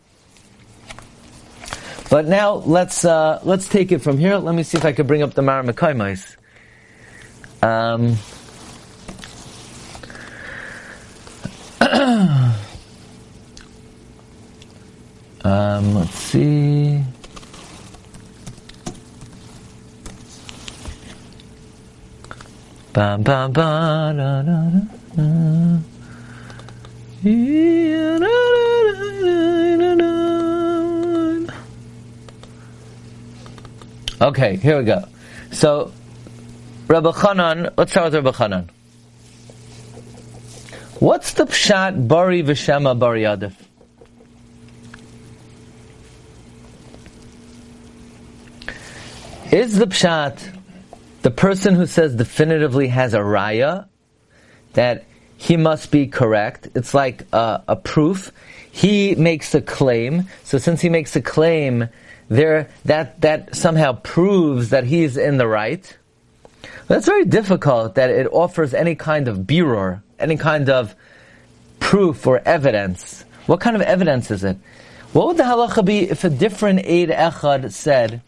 But 2.11 2.27
now 2.27 2.57
let's 2.57 3.07
uh, 3.07 3.41
let's 3.43 3.67
take 3.67 3.91
it 3.91 4.01
from 4.01 4.19
here. 4.19 4.37
Let 4.37 4.55
me 4.55 4.65
see 4.65 4.77
if 4.77 4.85
I 4.85 4.93
can 4.93 5.07
bring 5.07 5.23
up 5.23 5.33
the 5.33 5.41
Maramakoimais. 5.41 6.37
Um, 7.63 8.19
um, 15.43 15.95
let's 15.95 16.15
see. 16.15 17.03
Ba 22.95 23.19
ba 23.19 23.49
ba 23.49 24.15
da 24.17 24.43
da 24.43 24.71
da. 25.17 25.27
Yeah, 27.23 28.19
da, 28.21 28.29
da, 29.79 29.95
da, 29.97 31.55
Okay, 34.29 34.57
here 34.59 34.79
we 34.79 34.85
go. 34.85 35.05
So, 35.51 35.91
Rabbi 36.87 37.11
Chanan, 37.11 37.73
let's 37.77 37.91
start 37.91 38.13
with 38.13 38.25
Rabbi 38.25 38.31
Chanan. 38.31 38.69
What's 41.01 41.33
the 41.33 41.47
pshat 41.47 42.07
bari 42.07 42.45
v'shema 42.45 42.97
bari 42.97 43.23
adif? 43.23 43.55
Is 49.51 49.79
the 49.79 49.87
pshat 49.89 50.55
the 51.25 51.31
person 51.31 51.75
who 51.75 51.87
says 51.87 52.15
definitively 52.15 52.89
has 52.89 53.15
a 53.15 53.19
raya 53.19 53.89
that 54.75 55.07
he 55.39 55.57
must 55.57 55.91
be 55.91 56.07
correct? 56.07 56.69
It's 56.75 56.93
like 56.93 57.25
a, 57.33 57.63
a 57.67 57.77
proof. 57.77 58.31
He 58.71 59.15
makes 59.15 59.55
a 59.55 59.63
claim. 59.63 60.29
So 60.43 60.59
since 60.59 60.83
he 60.83 60.91
makes 60.91 61.17
a 61.17 61.23
claim, 61.23 61.89
there 62.29 62.69
that 62.85 63.23
that 63.23 63.57
somehow 63.57 63.95
proves 63.95 64.69
that 64.69 64.85
he's 64.85 65.17
in 65.17 65.39
the 65.39 65.49
right. 65.49 65.97
That's 66.89 67.07
very 67.07 67.25
difficult. 67.25 67.95
That 67.95 68.11
it 68.11 68.27
offers 68.31 68.75
any 68.75 68.95
kind 68.95 69.27
of 69.27 69.39
biror, 69.39 70.03
any 70.19 70.37
kind 70.37 70.69
of 70.69 70.95
proof 71.81 72.27
or 72.27 72.43
evidence. 72.45 73.25
What 73.47 73.61
kind 73.61 73.77
of 73.77 73.81
evidence 73.81 74.31
is 74.31 74.45
it? 74.45 74.59
What 75.15 75.29
would 75.29 75.37
the 75.39 75.45
halacha 75.45 75.87
be 75.87 76.01
if 76.01 76.25
a 76.25 76.31
different 76.31 76.81
aid 76.85 77.09
echad 77.09 77.73
said, 77.73 78.21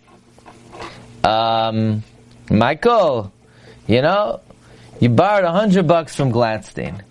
um, 1.22 2.02
Michael, 2.50 3.32
you 3.86 4.02
know, 4.02 4.40
you 5.00 5.08
borrowed 5.08 5.44
a 5.44 5.52
hundred 5.52 5.86
bucks 5.86 6.14
from 6.14 6.32
Gladstein. 6.32 7.02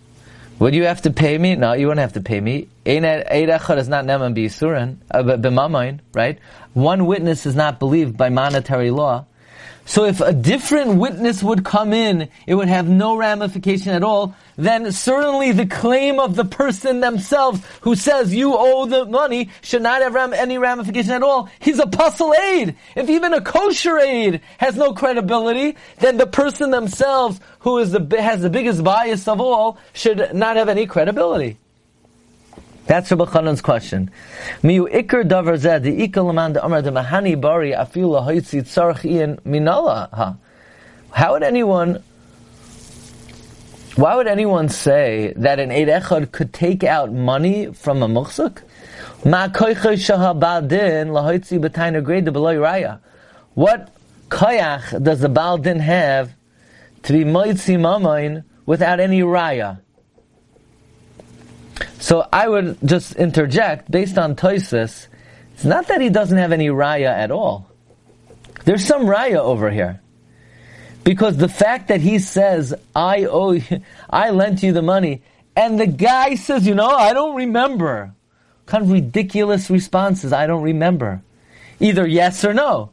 Would 0.60 0.74
you 0.74 0.86
have 0.86 1.02
to 1.02 1.12
pay 1.12 1.38
me? 1.38 1.56
No, 1.56 1.74
you 1.74 1.88
wouldn't 1.88 2.02
have 2.02 2.14
to 2.14 2.22
pay 2.22 2.40
me. 2.40 2.70
Echad 2.86 3.78
is 3.78 3.90
not 3.90 4.06
neman 4.06 4.34
b'yisurin, 4.34 4.98
uh, 5.12 5.24
b'mamayin, 5.24 6.00
right? 6.14 6.40
One 6.74 7.06
witness 7.06 7.46
is 7.46 7.56
not 7.56 7.80
believed 7.80 8.16
by 8.16 8.30
monetary 8.30 8.92
law. 8.92 9.26
So 9.88 10.06
if 10.06 10.20
a 10.20 10.34
different 10.34 10.96
witness 10.96 11.44
would 11.44 11.64
come 11.64 11.94
in, 11.94 12.30
it 12.48 12.56
would 12.56 12.68
have 12.68 12.90
no 12.90 13.16
ramification 13.18 13.94
at 13.94 14.04
all, 14.04 14.36
then 14.58 14.92
certainly 14.92 15.52
the 15.52 15.68
claim 15.68 16.20
of 16.20 16.36
the 16.36 16.44
person 16.44 17.02
themselves 17.02 17.62
who 17.82 17.96
says 17.96 18.34
you 18.34 18.56
owe 18.58 18.88
the 18.88 19.06
money 19.06 19.52
should 19.62 19.84
not 19.84 20.02
have 20.02 20.16
ram- 20.16 20.34
any 20.34 20.58
ramification 20.58 21.12
at 21.12 21.22
all. 21.22 21.50
He's 21.60 21.78
a 21.78 21.86
puzzle 21.86 22.34
aid. 22.34 22.76
If 22.96 23.10
even 23.10 23.34
a 23.34 23.42
kosher 23.42 24.00
aid 24.00 24.42
has 24.58 24.76
no 24.76 24.94
credibility, 24.94 25.76
then 26.00 26.18
the 26.18 26.28
person 26.28 26.72
themselves 26.72 27.40
who 27.60 27.78
is 27.78 27.92
the, 27.92 28.22
has 28.22 28.42
the 28.42 28.50
biggest 28.50 28.84
bias 28.84 29.28
of 29.28 29.40
all 29.40 29.78
should 29.94 30.34
not 30.34 30.56
have 30.56 30.68
any 30.68 30.88
credibility. 30.88 31.60
That's 32.88 33.10
Rabbi 33.10 33.26
Chanan's 33.26 33.62
question. 33.62 34.12
How 41.12 41.32
would 41.32 41.44
anyone? 41.44 42.04
Why 43.96 44.16
would 44.16 44.28
anyone 44.28 44.70
say 44.70 45.34
that 45.38 45.60
an 45.60 45.72
eid 45.72 45.88
echad 45.88 46.32
could 46.32 46.54
take 46.54 46.84
out 46.84 47.12
money 47.12 47.74
from 47.74 48.04
a 48.04 48.08
muksuk? 48.08 48.62
What 49.24 49.54
koyach 54.30 55.04
does 55.04 55.20
the 55.22 55.30
baldin 55.30 55.80
have 55.80 56.34
to 57.04 57.14
be 57.14 57.24
moitzi 57.24 57.80
mamain 57.80 58.44
without 58.68 59.00
any 59.00 59.22
raya? 59.22 59.80
So 62.06 62.30
I 62.32 62.48
would 62.48 62.78
just 62.86 63.16
interject, 63.16 63.90
based 63.90 64.20
on 64.20 64.36
Toisus, 64.36 65.08
it's 65.56 65.66
not 65.66 65.88
that 65.88 66.02
he 66.02 66.10
doesn't 66.10 66.38
have 66.38 66.52
any 66.52 66.68
raya 66.68 67.08
at 67.08 67.32
all. 67.32 67.68
There's 68.64 68.86
some 68.86 69.08
raya 69.08 69.38
over 69.38 69.72
here. 69.72 70.02
Because 71.04 71.38
the 71.38 71.50
fact 71.50 71.88
that 71.88 72.02
he 72.02 72.20
says, 72.20 72.76
I 72.96 73.24
owe 73.24 73.54
you, 73.54 73.82
I 74.12 74.30
lent 74.30 74.62
you 74.62 74.72
the 74.72 74.84
money, 74.84 75.24
and 75.56 75.80
the 75.80 75.88
guy 75.88 76.36
says, 76.36 76.68
you 76.68 76.76
know, 76.76 76.92
I 76.92 77.12
don't 77.14 77.36
remember. 77.38 78.14
Kind 78.68 78.84
of 78.84 78.92
ridiculous 78.92 79.72
responses, 79.72 80.32
I 80.32 80.46
don't 80.46 80.62
remember. 80.62 81.24
Either 81.80 82.06
yes 82.06 82.46
or 82.46 82.54
no. 82.54 82.92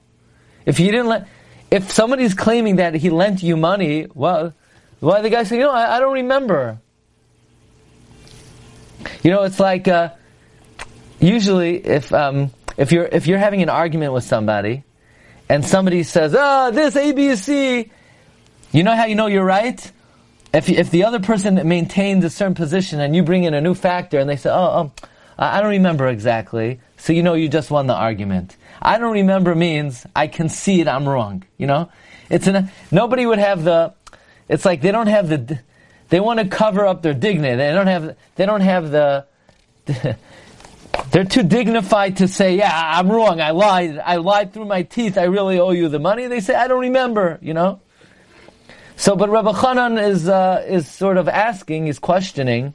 If 0.65 0.81
you 0.81 0.91
didn't 0.91 1.09
let, 1.09 1.29
if 1.71 1.93
somebody's 1.93 2.33
claiming 2.33 2.77
that 2.77 2.95
he 2.95 3.11
lent 3.11 3.43
you 3.43 3.59
money, 3.59 4.07
well, 4.15 4.55
why 5.01 5.21
the 5.21 5.29
guy 5.29 5.45
say, 5.45 5.57
you 5.57 5.65
know, 5.65 5.71
I, 5.71 5.99
I 5.99 6.01
don't 6.01 6.15
remember. 6.15 6.79
You 9.23 9.31
know, 9.31 9.43
it's 9.43 9.61
like 9.61 9.89
uh, 9.89 10.11
usually 11.21 11.77
if 11.77 12.13
um, 12.13 12.51
if 12.77 12.93
you're 12.93 13.07
if 13.07 13.27
you're 13.27 13.39
having 13.39 13.63
an 13.63 13.69
argument 13.69 14.13
with 14.13 14.25
somebody, 14.25 14.85
and 15.49 15.65
somebody 15.65 16.03
says, 16.03 16.35
"Ah, 16.37 16.67
oh, 16.67 16.71
this 16.71 16.97
A, 16.97 17.13
B, 17.13 17.37
C," 17.37 17.91
you 18.73 18.83
know 18.83 18.95
how 18.95 19.05
you 19.05 19.15
know 19.15 19.27
you're 19.27 19.45
right. 19.45 19.93
If 20.53 20.69
if 20.69 20.91
the 20.91 21.05
other 21.05 21.21
person 21.21 21.67
maintains 21.69 22.25
a 22.25 22.31
certain 22.31 22.55
position 22.55 23.01
and 23.01 23.15
you 23.15 23.23
bring 23.23 23.45
in 23.45 23.55
a 23.55 23.61
new 23.61 23.75
factor, 23.75 24.19
and 24.19 24.29
they 24.29 24.37
say, 24.37 24.51
"Oh, 24.51 24.55
oh 24.55 24.93
I 25.39 25.61
don't 25.61 25.71
remember 25.71 26.09
exactly," 26.09 26.81
so 26.97 27.13
you 27.13 27.23
know 27.23 27.35
you 27.35 27.49
just 27.49 27.71
won 27.71 27.87
the 27.87 27.95
argument. 27.95 28.57
I 28.81 28.99
don't 28.99 29.13
remember 29.13 29.55
means 29.55 30.05
I 30.15 30.27
concede 30.27 30.89
I'm 30.89 31.09
wrong. 31.09 31.45
You 31.57 31.67
know, 31.67 31.91
it's 32.29 32.47
an, 32.47 32.71
nobody 32.91 33.27
would 33.27 33.39
have 33.39 33.65
the. 33.65 33.95
It's 34.49 34.65
like 34.65 34.83
they 34.83 34.91
don't 34.91 35.07
have 35.07 35.29
the 35.29 35.61
they 36.13 36.21
want 36.21 36.41
to 36.41 36.47
cover 36.47 36.87
up 36.87 37.01
their 37.01 37.15
dignity. 37.15 37.57
They 37.57 37.73
don't 37.73 37.87
have. 37.87 38.17
They 38.37 38.45
don't 38.45 38.61
have 38.61 38.91
the. 38.91 39.25
they're 41.11 41.25
too 41.25 41.43
dignified 41.43 42.19
to 42.19 42.29
say, 42.29 42.57
"Yeah, 42.57 42.71
I'm 42.71 43.11
wrong. 43.11 43.41
I 43.41 43.53
lied. 43.53 43.99
I 43.99 44.17
lied 44.17 44.53
through 44.53 44.67
my 44.67 44.83
teeth. 44.83 45.17
I 45.17 45.23
really 45.23 45.59
owe 45.59 45.71
you 45.71 45.89
the 45.89 45.99
money." 45.99 46.27
They 46.27 46.41
say, 46.41 46.55
"I 46.55 46.69
don't 46.69 46.81
remember." 46.81 47.39
You 47.41 47.55
know. 47.55 47.81
So, 48.97 49.17
but 49.17 49.31
Rabbi 49.31 49.53
Chanan 49.53 50.07
is 50.07 50.29
uh, 50.29 50.63
is 50.69 50.87
sort 50.87 51.17
of 51.17 51.29
asking, 51.29 51.87
is 51.87 51.99
questioning 51.99 52.75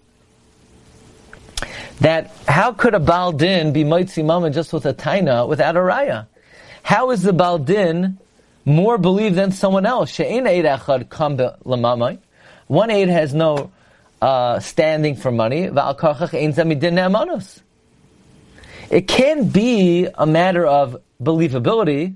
that 1.99 2.31
how 2.47 2.71
could 2.73 2.95
a 2.95 2.99
Baldin 2.99 3.71
be 3.71 3.83
Moitzi 3.83 4.25
Mama 4.25 4.49
just 4.49 4.73
with 4.73 4.87
a 4.87 4.95
Taina 4.95 5.47
without 5.47 5.77
a 5.77 5.81
Raya? 5.81 6.25
How 6.81 7.11
is 7.11 7.21
the 7.21 7.33
Baldin 7.33 8.17
more 8.65 8.97
believed 8.97 9.35
than 9.35 9.51
someone 9.51 9.85
else? 9.85 10.17
Lamamai. 11.63 12.17
One 12.67 12.89
aid 12.91 13.09
has 13.09 13.33
no 13.33 13.71
uh, 14.21 14.59
standing 14.59 15.15
for 15.15 15.31
money. 15.31 15.69
It 18.89 19.07
can't 19.07 19.53
be 19.53 20.07
a 20.13 20.25
matter 20.25 20.65
of 20.65 20.97
believability. 21.21 22.15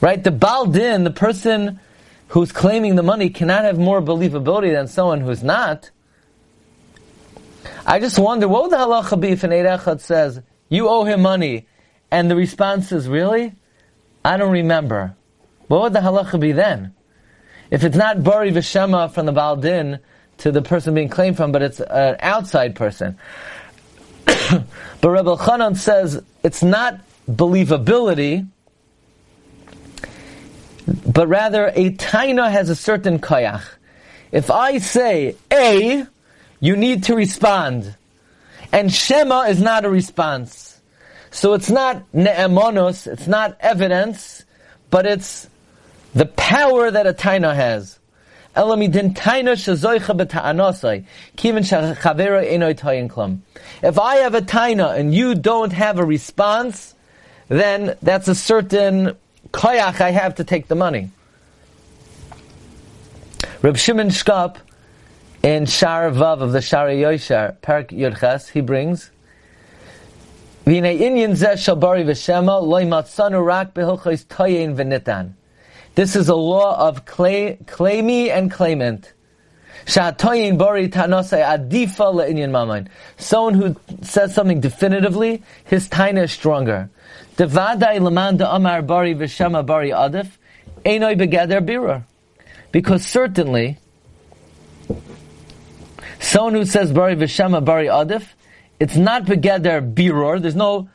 Right? 0.00 0.24
The 0.24 0.30
Baldin, 0.30 1.04
the 1.04 1.10
person 1.10 1.80
who's 2.28 2.52
claiming 2.52 2.94
the 2.94 3.02
money, 3.02 3.28
cannot 3.28 3.64
have 3.64 3.78
more 3.78 4.00
believability 4.00 4.72
than 4.72 4.88
someone 4.88 5.20
who's 5.20 5.42
not. 5.42 5.90
I 7.84 8.00
just 8.00 8.18
wonder, 8.18 8.48
what 8.48 8.62
would 8.62 8.72
the 8.72 8.76
halacha 8.76 9.20
be 9.20 9.28
if 9.28 9.44
an 9.44 9.52
Eid 9.52 10.00
says, 10.00 10.40
you 10.68 10.88
owe 10.88 11.04
him 11.04 11.22
money, 11.22 11.66
and 12.10 12.30
the 12.30 12.36
response 12.36 12.92
is, 12.92 13.08
really? 13.08 13.52
I 14.24 14.36
don't 14.36 14.52
remember. 14.52 15.14
What 15.68 15.82
would 15.82 15.92
the 15.92 16.00
halacha 16.00 16.40
be 16.40 16.52
then? 16.52 16.94
If 17.70 17.84
it's 17.84 17.96
not 17.96 18.24
Bari 18.24 18.50
Vishema 18.50 19.12
from 19.12 19.26
the 19.26 19.32
Baldin 19.32 20.00
to 20.38 20.50
the 20.50 20.62
person 20.62 20.94
being 20.94 21.08
claimed 21.08 21.36
from, 21.36 21.52
but 21.52 21.62
it's 21.62 21.80
an 21.80 22.16
outside 22.20 22.74
person. 22.74 23.16
but 24.26 24.64
Rebbe 25.02 25.36
Chanan 25.36 25.76
says 25.76 26.22
it's 26.42 26.62
not 26.62 27.00
believability, 27.30 28.48
but 31.06 31.28
rather 31.28 31.68
a 31.68 31.92
taina 31.92 32.50
has 32.50 32.68
a 32.68 32.76
certain 32.76 33.20
kayach. 33.20 33.62
If 34.32 34.50
I 34.50 34.78
say 34.78 35.36
A, 35.52 36.06
you 36.58 36.76
need 36.76 37.04
to 37.04 37.14
respond. 37.14 37.96
And 38.72 38.92
Shema 38.92 39.42
is 39.42 39.60
not 39.60 39.84
a 39.84 39.90
response. 39.90 40.69
So 41.30 41.54
it's 41.54 41.70
not 41.70 42.12
ne'emonos, 42.12 43.06
it's 43.06 43.26
not 43.26 43.56
evidence, 43.60 44.44
but 44.90 45.06
it's 45.06 45.48
the 46.14 46.26
power 46.26 46.90
that 46.90 47.06
a 47.06 47.12
taina 47.12 47.54
has. 47.54 47.98
If 48.56 48.62
I 53.98 54.16
have 54.16 54.34
a 54.34 54.40
taina 54.40 54.98
and 54.98 55.14
you 55.14 55.34
don't 55.36 55.72
have 55.72 55.98
a 55.98 56.04
response, 56.04 56.94
then 57.46 57.96
that's 58.02 58.26
a 58.26 58.34
certain 58.34 59.16
koyach 59.52 60.00
I 60.00 60.10
have 60.10 60.34
to 60.36 60.44
take 60.44 60.66
the 60.66 60.74
money. 60.74 61.10
Reb 63.62 63.76
Shimon 63.76 64.08
Shkop 64.08 64.56
in 65.44 65.66
Shar 65.66 66.10
Vav 66.10 66.40
of 66.40 66.50
the 66.52 66.60
Shar 66.60 66.88
Yoshar, 66.88 67.56
Parak 67.58 67.90
Yudches, 67.90 68.48
he 68.48 68.60
brings, 68.60 69.10
This 75.94 76.16
is 76.16 76.28
a 76.28 76.34
law 76.34 76.88
of 76.88 77.04
clay, 77.06 77.58
claimy 77.66 78.30
and 78.30 78.50
claimant. 78.50 79.12
Someone 79.86 80.14
who 83.54 83.76
says 84.02 84.34
something 84.34 84.60
definitively, 84.60 85.42
his 85.64 85.88
taina 85.88 86.24
is 86.24 86.32
stronger. 86.32 86.90
Because 92.72 93.06
certainly, 93.06 93.78
someone 96.20 96.54
who 96.54 96.64
says 96.66 96.92
bari 96.92 97.16
v'shema 97.16 97.64
bari 97.64 97.86
adif, 97.86 98.26
it's 98.80 98.96
not 98.96 99.26
begeder 99.26 99.94
biror. 99.94 100.40
There's 100.40 100.56
no 100.56 100.88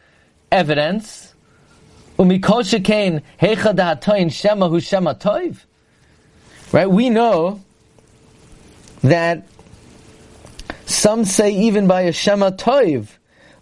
evidence. 0.51 1.33
Right? 6.71 6.89
We 6.89 7.10
know 7.10 7.62
that 9.03 9.47
some 10.86 11.25
say 11.25 11.51
even 11.51 11.88
by 11.88 12.01
a 12.01 12.12
shema 12.12 12.49
toiv, 12.51 13.07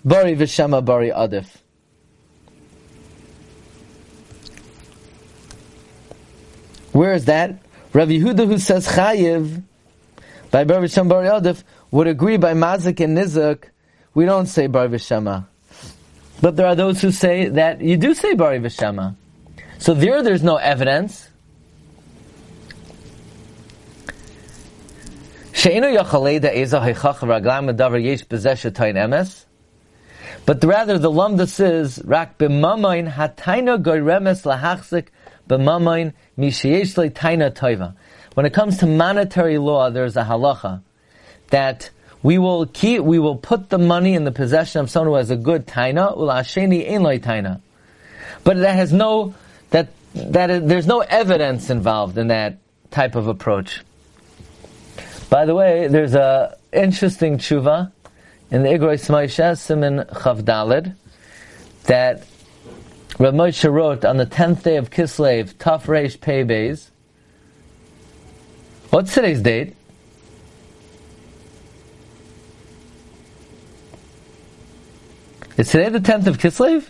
bari 0.06 0.36
v'shema 0.36 0.86
bari 0.86 1.10
adif. 1.10 1.48
Where 6.93 7.13
is 7.13 7.26
that? 7.26 7.60
Rav 7.91 8.08
Yehuda 8.08 8.48
who 8.48 8.58
says 8.58 8.88
chayiv 8.88 9.63
by 10.52 10.63
bari 10.63 10.88
v'shema 10.88 11.10
bari 11.10 11.28
adif 11.28 11.63
would 11.91 12.08
agree 12.08 12.38
by 12.38 12.54
mazik 12.54 13.04
and 13.04 13.17
nizak 13.17 13.65
we 14.13 14.26
don't 14.26 14.45
say 14.47 14.67
Bar 14.67 14.88
Vishama. 14.88 15.45
But 16.41 16.56
there 16.56 16.67
are 16.67 16.76
those 16.76 17.02
who 17.02 17.12
say 17.12 17.47
that 17.49 17.82
you 17.82 17.97
do 17.97 18.13
say 18.13 18.34
Bar 18.34 18.54
Vishama. 18.54 19.15
So 19.80 19.93
there, 19.93 20.21
there's 20.23 20.43
no 20.43 20.58
evidence. 20.58 21.30
But 30.45 30.63
rather, 30.63 30.97
the 30.97 31.12
lumda 31.12 31.47
says, 31.47 32.02
"Rak 32.04 32.38
b'mamayin 32.38 33.13
hatayna 33.13 33.82
goyremes 33.82 34.43
lahachzik 34.43 35.08
b'mamayin 35.47 36.13
misheyesh 36.38 37.12
taina 37.13 37.52
toiva." 37.52 37.93
When 38.34 38.45
it 38.45 38.54
comes 38.54 38.78
to 38.80 38.86
monetary 38.86 39.58
law, 39.58 39.89
there's 39.89 40.17
a 40.17 40.23
halacha 40.23 40.82
that 41.49 41.89
we 42.24 42.38
will 42.38 42.66
keep, 42.66 43.02
we 43.02 43.20
will 43.20 43.36
put 43.36 43.70
the 43.70 43.78
money 43.78 44.14
in 44.14 44.24
the 44.24 44.32
possession 44.32 44.82
of 44.82 44.90
someone 44.90 45.12
who 45.12 45.16
has 45.16 45.30
a 45.30 45.36
good 45.36 45.68
taina, 45.68 46.18
ulasheni 46.18 46.90
ein 46.90 47.20
taina. 47.20 47.60
But 48.46 48.58
that 48.58 48.76
has 48.76 48.94
no, 48.94 49.36
that, 49.72 49.90
that 50.16 50.50
is, 50.50 50.64
there's 50.64 50.88
no 50.88 51.02
evidence 51.02 51.70
involved 51.70 52.18
in 52.18 52.30
that 52.30 52.58
type 52.92 53.16
of 53.16 53.28
approach. 53.28 53.82
By 55.30 55.46
the 55.46 55.54
way, 55.54 55.88
there's 55.88 56.16
a 56.16 56.58
interesting 56.72 57.38
tshuva 57.40 57.92
in 58.52 58.64
the 58.64 58.70
Igros 58.70 59.10
Moshe, 59.10 59.58
Simon 59.58 60.00
Chavdalid, 60.00 60.96
that 61.86 62.24
Rav 63.20 63.34
Moshe 63.34 63.72
wrote 63.72 64.06
on 64.06 64.18
the 64.18 64.26
10th 64.26 64.64
day 64.64 64.78
of 64.78 64.90
Kislev, 64.90 65.56
Taf 65.56 65.86
Reish. 65.86 66.90
What's 68.92 69.14
today's 69.14 69.42
date? 69.42 69.76
Is 75.56 75.70
today 75.70 75.89
the 75.89 76.00
10th 76.00 76.28
of 76.28 76.38
Kislev? 76.39 76.88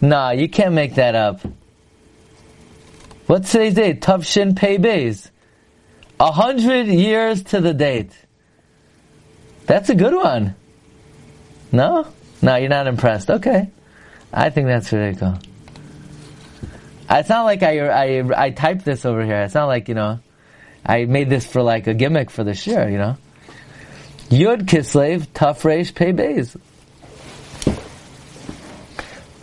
Nah, 0.00 0.30
you 0.32 0.48
can't 0.48 0.74
make 0.74 0.96
that 0.96 1.14
up. 1.14 1.40
What's 3.26 3.50
today's 3.52 3.74
date? 3.74 4.02
Tavshin 4.02 4.54
Pei 4.54 4.76
Beis. 4.76 5.30
A 6.20 6.30
hundred 6.30 6.86
years 6.86 7.42
to 7.44 7.60
the 7.60 7.72
date. 7.72 8.12
That's 9.64 9.88
a 9.88 9.94
good 9.94 10.14
one. 10.14 10.54
No? 11.72 12.06
No, 12.42 12.56
you're 12.56 12.68
not 12.68 12.86
impressed. 12.86 13.30
Okay. 13.30 13.70
I 14.30 14.50
think 14.50 14.66
that's 14.66 14.92
really 14.92 15.16
cool. 15.16 15.38
It's 17.08 17.28
not 17.30 17.44
like 17.44 17.62
I, 17.62 17.88
I, 17.88 18.44
I 18.44 18.50
typed 18.50 18.84
this 18.84 19.06
over 19.06 19.24
here. 19.24 19.42
It's 19.42 19.54
not 19.54 19.66
like, 19.66 19.88
you 19.88 19.94
know, 19.94 20.20
I 20.84 21.06
made 21.06 21.30
this 21.30 21.46
for 21.46 21.62
like 21.62 21.86
a 21.86 21.94
gimmick 21.94 22.30
for 22.30 22.44
the 22.44 22.52
shir, 22.52 22.90
you 22.90 22.98
know. 22.98 23.16
Yud 24.28 24.66
Kislev, 24.66 25.28
Tafresh 25.28 25.94
Pei 25.94 26.12
Beis. 26.12 26.56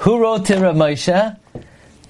Who 0.02 0.20
wrote 0.20 0.46
to 0.46 0.58
Rav 0.58 0.76
Moshe? 0.76 1.38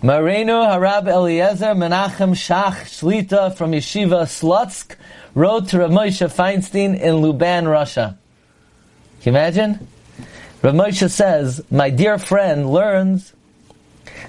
Marenu 0.01 0.65
Harab 0.65 1.09
Eliezer 1.09 1.75
Menachem 1.75 2.31
Shach 2.31 2.85
Shlita 2.85 3.53
from 3.53 3.73
Yeshiva 3.73 4.23
Slutsk 4.23 4.95
wrote 5.35 5.67
to 5.67 5.79
Rav 5.79 5.91
Moshe 5.91 6.33
Feinstein 6.33 6.97
in 6.97 7.15
Luban, 7.15 7.69
Russia. 7.69 8.17
Can 9.21 9.33
you 9.33 9.37
imagine? 9.37 9.87
Rav 10.61 10.73
Moshe 10.73 11.09
says, 11.09 11.61
my 11.69 11.89
dear 11.89 12.17
friend 12.17 12.71
learns 12.71 13.33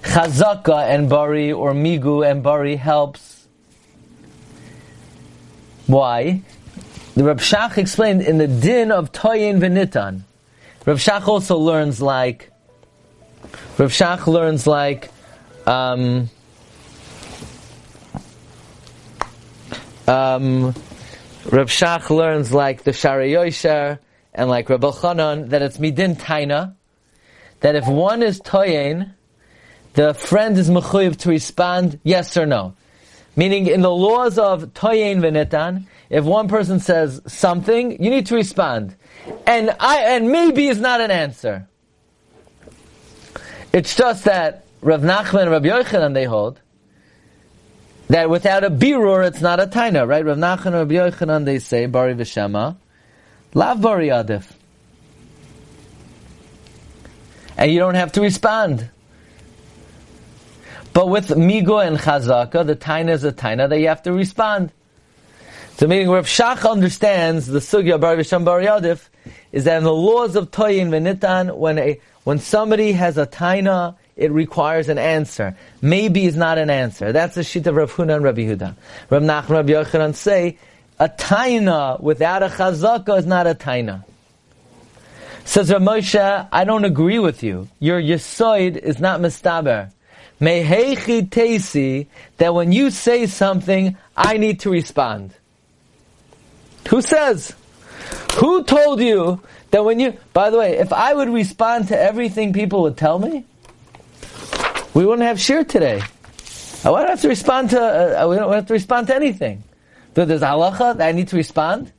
Chazaka 0.03 0.88
and 0.88 1.09
Bari 1.09 1.53
or 1.53 1.72
Migu 1.72 2.29
and 2.29 2.42
Bari 2.42 2.75
helps. 2.75 3.46
Why? 5.87 6.42
The 7.14 7.22
Rav 7.22 7.38
Shach 7.38 7.79
explained 7.79 8.22
in 8.22 8.38
the 8.38 8.48
din 8.48 8.90
of 8.90 9.12
Toyin 9.12 9.61
Venitan. 9.61 10.22
Rav 10.85 10.98
Shach 10.98 11.29
also 11.29 11.59
learns 11.59 12.03
like 12.03 12.51
Rav 13.78 13.90
Shach 13.90 14.26
learns 14.26 14.66
like 14.66 15.10
um, 15.66 16.30
um, 20.06 20.66
Rav 21.50 21.68
Shach 21.68 22.10
learns 22.10 22.52
like 22.52 22.84
the 22.84 22.92
Shara 22.92 23.30
Yosher 23.30 23.98
and 24.34 24.48
like 24.48 24.68
Rabbi 24.68 24.88
Chanan 24.88 25.50
that 25.50 25.62
it's 25.62 25.78
midin 25.78 26.16
taina 26.16 26.74
that 27.60 27.76
if 27.76 27.86
one 27.86 28.22
is 28.22 28.40
toyin, 28.40 29.14
the 29.94 30.14
friend 30.14 30.58
is 30.58 30.68
mechuyev 30.68 31.16
to 31.18 31.30
respond 31.30 32.00
yes 32.02 32.36
or 32.36 32.46
no. 32.46 32.74
Meaning, 33.34 33.66
in 33.66 33.80
the 33.80 33.90
laws 33.90 34.38
of 34.38 34.74
Toyin 34.74 35.20
Venitan, 35.20 35.86
if 36.10 36.24
one 36.24 36.48
person 36.48 36.80
says 36.80 37.22
something, 37.26 38.02
you 38.02 38.10
need 38.10 38.26
to 38.26 38.34
respond. 38.34 38.94
And 39.46 39.74
I, 39.80 40.16
and 40.16 40.30
maybe 40.30 40.68
is 40.68 40.78
not 40.78 41.00
an 41.00 41.10
answer. 41.10 41.66
It's 43.72 43.96
just 43.96 44.24
that 44.24 44.64
Rav 44.82 45.00
Nachman 45.00 45.42
and 45.42 45.50
Rav 45.50 45.62
Yochanan, 45.62 46.12
they 46.12 46.24
hold, 46.24 46.61
that 48.08 48.28
without 48.28 48.64
a 48.64 48.70
birur, 48.70 49.26
it's 49.26 49.40
not 49.40 49.61
a 49.61 49.66
taina, 49.66 50.06
right? 50.06 50.24
Rav 50.24 50.37
Nachman 50.37 50.66
and 50.66 50.74
Rav 50.74 50.88
Yochanan, 50.88 51.44
they 51.44 51.58
say, 51.58 51.87
Bari 51.87 52.14
V'Shema, 52.14 52.76
Lav 53.54 53.80
Bari 53.80 54.08
Adif. 54.08 54.50
And 57.56 57.72
you 57.72 57.78
don't 57.78 57.94
have 57.94 58.12
to 58.12 58.20
respond. 58.20 58.90
But 60.92 61.08
with 61.08 61.28
Migo 61.28 61.87
and 61.87 61.96
Chazaka, 61.96 62.66
the 62.66 62.76
Taina 62.76 63.11
is 63.11 63.24
a 63.24 63.32
Taina 63.32 63.68
that 63.68 63.78
you 63.78 63.88
have 63.88 64.02
to 64.02 64.12
respond. 64.12 64.72
So 65.78 65.87
meaning 65.87 66.11
Rav 66.11 66.26
Shach 66.26 66.70
understands 66.70 67.46
the 67.46 67.61
Sugya 67.61 67.98
Bar 67.98 68.16
Visham 68.16 68.44
Bar 68.44 68.61
Yadif 68.61 69.08
is 69.52 69.64
that 69.64 69.78
in 69.78 69.85
the 69.85 69.94
laws 69.94 70.37
of 70.37 70.50
Toyin 70.50 70.90
Venitan, 70.90 71.56
when 71.56 71.78
a, 71.78 72.00
when 72.24 72.38
somebody 72.38 72.92
has 72.92 73.18
a 73.18 73.26
Taina, 73.26 73.96
it 74.16 74.30
requires 74.30 74.88
an 74.88 74.98
answer. 74.98 75.56
Maybe 75.80 76.24
is 76.24 76.37
not 76.37 76.58
an 76.58 76.70
answer. 76.70 77.12
That's 77.12 77.35
the 77.35 77.42
sheet 77.42 77.66
of 77.66 77.74
Rav 77.74 77.92
Huna 77.92 78.16
and 78.16 78.24
Rav 78.24 78.37
Yehuda. 78.37 78.74
Rav 79.11 79.22
Nachman 79.22 79.48
Rav 79.48 79.66
Yochanan 79.66 80.14
say, 80.14 80.58
a 81.00 81.08
Taina 81.08 82.00
without 82.00 82.42
a 82.42 82.48
Chazaka 82.48 83.18
is 83.18 83.26
not 83.26 83.46
a 83.46 83.54
Taina. 83.54 84.04
Says 85.44 85.72
Rav 85.72 85.82
Moshe, 85.82 86.48
I 86.52 86.64
don't 86.64 86.85
agree 86.85 87.18
with 87.18 87.42
you. 87.42 87.68
Your 87.80 88.00
Yesoid 88.00 88.76
is 88.76 89.00
not 89.00 89.20
Mistaber. 89.20 89.90
Mehechi 90.40 91.28
Tesi, 91.28 92.06
that 92.37 92.54
when 92.54 92.72
you 92.72 92.90
say 92.90 93.26
something, 93.26 93.96
I 94.16 94.37
need 94.37 94.61
to 94.61 94.70
respond. 94.70 95.32
Who 96.88 97.02
says? 97.02 97.54
Who 98.35 98.64
told 98.64 99.00
you 99.00 99.40
that 99.72 99.85
when 99.85 99.98
you, 99.98 100.16
by 100.32 100.50
the 100.50 100.58
way, 100.58 100.78
if 100.78 100.92
I 100.92 101.12
would 101.12 101.28
respond 101.28 101.88
to 101.88 101.98
everything 101.98 102.52
people 102.52 102.82
would 102.82 102.96
tell 102.96 103.18
me, 103.18 103.44
we 104.94 105.04
wouldn't 105.04 105.26
have 105.26 105.40
shir 105.40 105.64
today. 105.64 106.00
I 106.85 106.90
wouldn't 106.90 107.11
have 107.11 107.20
to 107.22 107.28
respond 107.28 107.70
to, 107.70 107.80
uh, 107.80 108.28
we 108.28 108.37
don't 108.37 108.52
have 108.52 108.66
to 108.66 108.72
respond 108.72 109.08
to 109.08 109.14
anything. 109.14 109.64
There's 110.14 110.42
halacha 110.42 110.98
that 110.98 111.08
I 111.08 111.12
need 111.12 111.28
to 111.28 111.37
respond. 111.37 111.92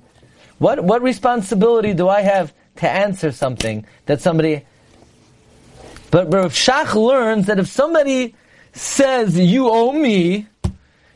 What, 0.59 0.83
what 0.83 1.01
responsibility 1.01 1.93
do 1.93 2.07
I 2.07 2.21
have 2.21 2.53
to 2.77 2.89
answer 2.89 3.31
something 3.31 3.86
that 4.05 4.21
somebody 4.21 4.63
but 6.13 6.31
Rav 6.31 6.53
Shach 6.53 6.93
learns 6.93 7.47
that 7.47 7.57
if 7.57 7.65
somebody 7.65 8.36
says, 8.73 9.36
you 9.36 9.67
owe 9.67 9.91
me, 9.91 10.45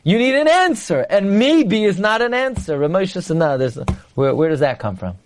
you 0.02 0.18
need 0.18 0.34
an 0.34 0.48
answer. 0.48 1.06
And 1.08 1.38
maybe 1.38 1.84
is 1.84 2.00
not 2.00 2.20
an 2.20 2.34
answer. 2.34 2.76
Ramosha 2.76 3.76
a, 3.76 3.92
where, 4.16 4.34
where 4.34 4.48
does 4.48 4.58
that 4.58 4.80
come 4.80 4.96
from? 4.96 5.16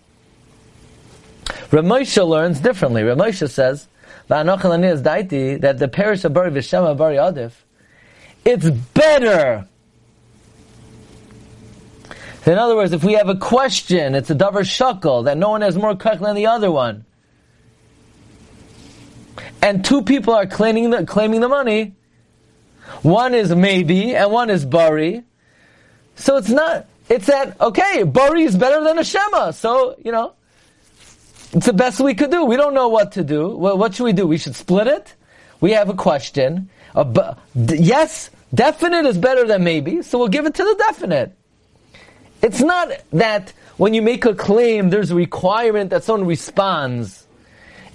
Ramosha 1.73 2.27
learns 2.27 2.59
differently. 2.59 3.01
Ramosha 3.01 3.49
says, 3.49 3.87
that 4.27 5.79
the 5.79 5.87
parish 5.87 6.23
of 6.23 6.33
Bari 6.33 6.51
Vishema 6.51 6.95
Bari 6.95 7.17
Adif, 7.17 7.51
it's 8.45 8.69
better. 8.69 9.67
In 12.45 12.57
other 12.57 12.75
words, 12.75 12.93
if 12.93 13.03
we 13.03 13.13
have 13.13 13.29
a 13.29 13.35
question, 13.35 14.15
it's 14.15 14.29
a 14.29 14.35
davar 14.35 14.63
shakel, 14.63 15.25
that 15.25 15.37
no 15.37 15.49
one 15.49 15.61
has 15.61 15.75
more 15.75 15.95
kach 15.95 16.19
than 16.19 16.35
the 16.35 16.45
other 16.47 16.71
one 16.71 17.05
and 19.63 19.83
two 19.83 20.01
people 20.01 20.33
are 20.33 20.45
claiming 20.45 20.89
the, 20.89 21.05
claiming 21.05 21.39
the 21.39 21.47
money, 21.47 21.95
one 23.01 23.33
is 23.33 23.55
maybe 23.55 24.13
and 24.13 24.29
one 24.29 24.49
is 24.49 24.65
bari. 24.65 25.23
So 26.15 26.35
it's 26.35 26.49
not, 26.49 26.85
it's 27.09 27.27
that, 27.27 27.59
okay, 27.61 28.03
bari 28.03 28.43
is 28.43 28.57
better 28.57 28.83
than 28.83 28.99
a 28.99 29.05
shema. 29.05 29.51
So, 29.51 29.95
you 30.03 30.11
know, 30.11 30.33
it's 31.53 31.67
the 31.67 31.73
best 31.73 31.99
we 31.99 32.15
could 32.15 32.31
do. 32.31 32.45
We 32.45 32.57
don't 32.57 32.73
know 32.73 32.87
what 32.87 33.11
to 33.13 33.23
do. 33.23 33.49
Well, 33.49 33.77
what 33.77 33.93
should 33.95 34.05
we 34.05 34.13
do? 34.13 34.25
We 34.25 34.37
should 34.37 34.55
split 34.55 34.87
it. 34.87 35.13
We 35.61 35.71
have 35.71 35.87
a 35.89 35.93
question. 35.93 36.69
Yes, 37.55 38.29
definite 38.53 39.05
is 39.05 39.17
better 39.17 39.45
than 39.45 39.63
maybe, 39.63 40.01
so 40.01 40.17
we'll 40.17 40.27
give 40.27 40.45
it 40.45 40.55
to 40.55 40.63
the 40.63 40.75
definite. 40.77 41.35
It's 42.41 42.59
not 42.59 42.89
that 43.13 43.53
when 43.77 43.93
you 43.93 44.01
make 44.01 44.25
a 44.25 44.35
claim, 44.35 44.89
there's 44.89 45.11
a 45.11 45.15
requirement 45.15 45.91
that 45.91 46.03
someone 46.03 46.27
responds. 46.27 47.25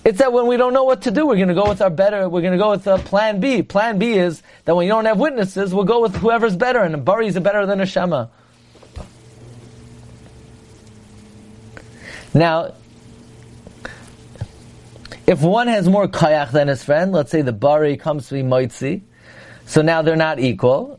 It's 0.05 0.19
that 0.19 0.33
when 0.33 0.47
we 0.47 0.57
don't 0.57 0.73
know 0.73 0.85
what 0.85 1.03
to 1.03 1.11
do, 1.11 1.27
we're 1.27 1.37
going 1.37 1.49
to 1.49 1.55
go 1.55 1.69
with 1.69 1.83
our 1.83 1.91
better, 1.91 2.29
we're 2.29 2.41
going 2.41 2.53
to 2.53 2.59
go 2.59 2.71
with 2.71 2.87
uh, 2.87 2.99
plan 2.99 3.41
B. 3.41 3.63
Plan 3.63 3.99
B 3.99 4.15
is 4.15 4.43
that 4.65 4.75
when 4.75 4.87
you 4.87 4.93
don't 4.93 5.05
have 5.05 5.19
witnesses, 5.19 5.75
we'll 5.75 5.85
go 5.85 6.01
with 6.01 6.17
whoever's 6.17 6.57
better, 6.57 6.79
and 6.79 6.95
a 6.95 6.99
Bari 6.99 7.27
is 7.27 7.39
better 7.39 7.67
than 7.67 7.81
a 7.81 7.87
Shema. 7.87 8.29
Now, 12.33 12.73
if 15.29 15.43
one 15.43 15.67
has 15.67 15.87
more 15.87 16.09
kayak 16.09 16.53
than 16.53 16.69
his 16.69 16.83
friend, 16.83 17.13
let's 17.13 17.31
say 17.31 17.43
the 17.43 17.53
Bari 17.53 17.99
comes 17.99 18.29
to 18.29 18.35
be 18.35 18.43
Moitzi, 18.43 19.03
so 19.67 19.83
now 19.83 20.01
they're 20.01 20.17
not 20.17 20.41
equal, 20.41 20.99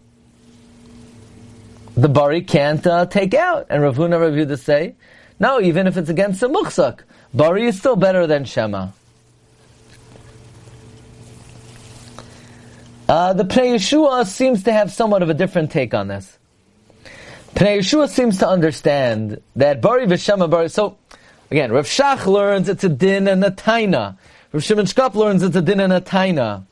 the 1.97 2.09
Bari 2.09 2.43
can't 2.43 2.85
uh, 2.85 3.07
take 3.07 3.33
out. 3.33 3.65
And 3.71 3.81
Ravuna 3.81 4.19
Rav 4.19 4.59
say, 4.59 4.95
no, 5.39 5.59
even 5.59 5.87
if 5.87 5.97
it's 5.97 6.09
against 6.09 6.43
a 6.43 6.47
Muchsak, 6.47 6.99
Bari 7.33 7.65
is 7.65 7.79
still 7.79 7.95
better 7.95 8.27
than 8.27 8.45
Shema. 8.45 8.89
Uh, 13.07 13.33
the 13.33 13.45
Pnei 13.45 13.73
Yeshua 13.73 14.27
seems 14.27 14.61
to 14.61 14.71
have 14.71 14.91
somewhat 14.91 15.23
of 15.23 15.31
a 15.31 15.33
different 15.33 15.71
take 15.71 15.95
on 15.95 16.07
this. 16.07 16.37
Pnei 17.55 17.79
Yeshua 17.79 18.07
seems 18.07 18.37
to 18.37 18.47
understand 18.47 19.41
that 19.55 19.81
Bari 19.81 20.05
v'Shema 20.05 20.47
Bari. 20.47 20.69
So 20.69 20.99
again, 21.51 21.71
Rav 21.71 21.85
Shach 21.85 22.25
learns 22.25 22.69
it's 22.69 22.83
a 22.83 22.89
din 22.89 23.27
and 23.27 23.43
a 23.43 23.51
taina. 23.51 24.17
Rav 24.51 24.63
Shimon 24.63 24.85
Shkop 24.85 25.15
learns 25.15 25.43
it's 25.43 25.55
a 25.55 25.61
din 25.61 25.79
and 25.79 25.93
a 25.93 26.01
taina. 26.01 26.65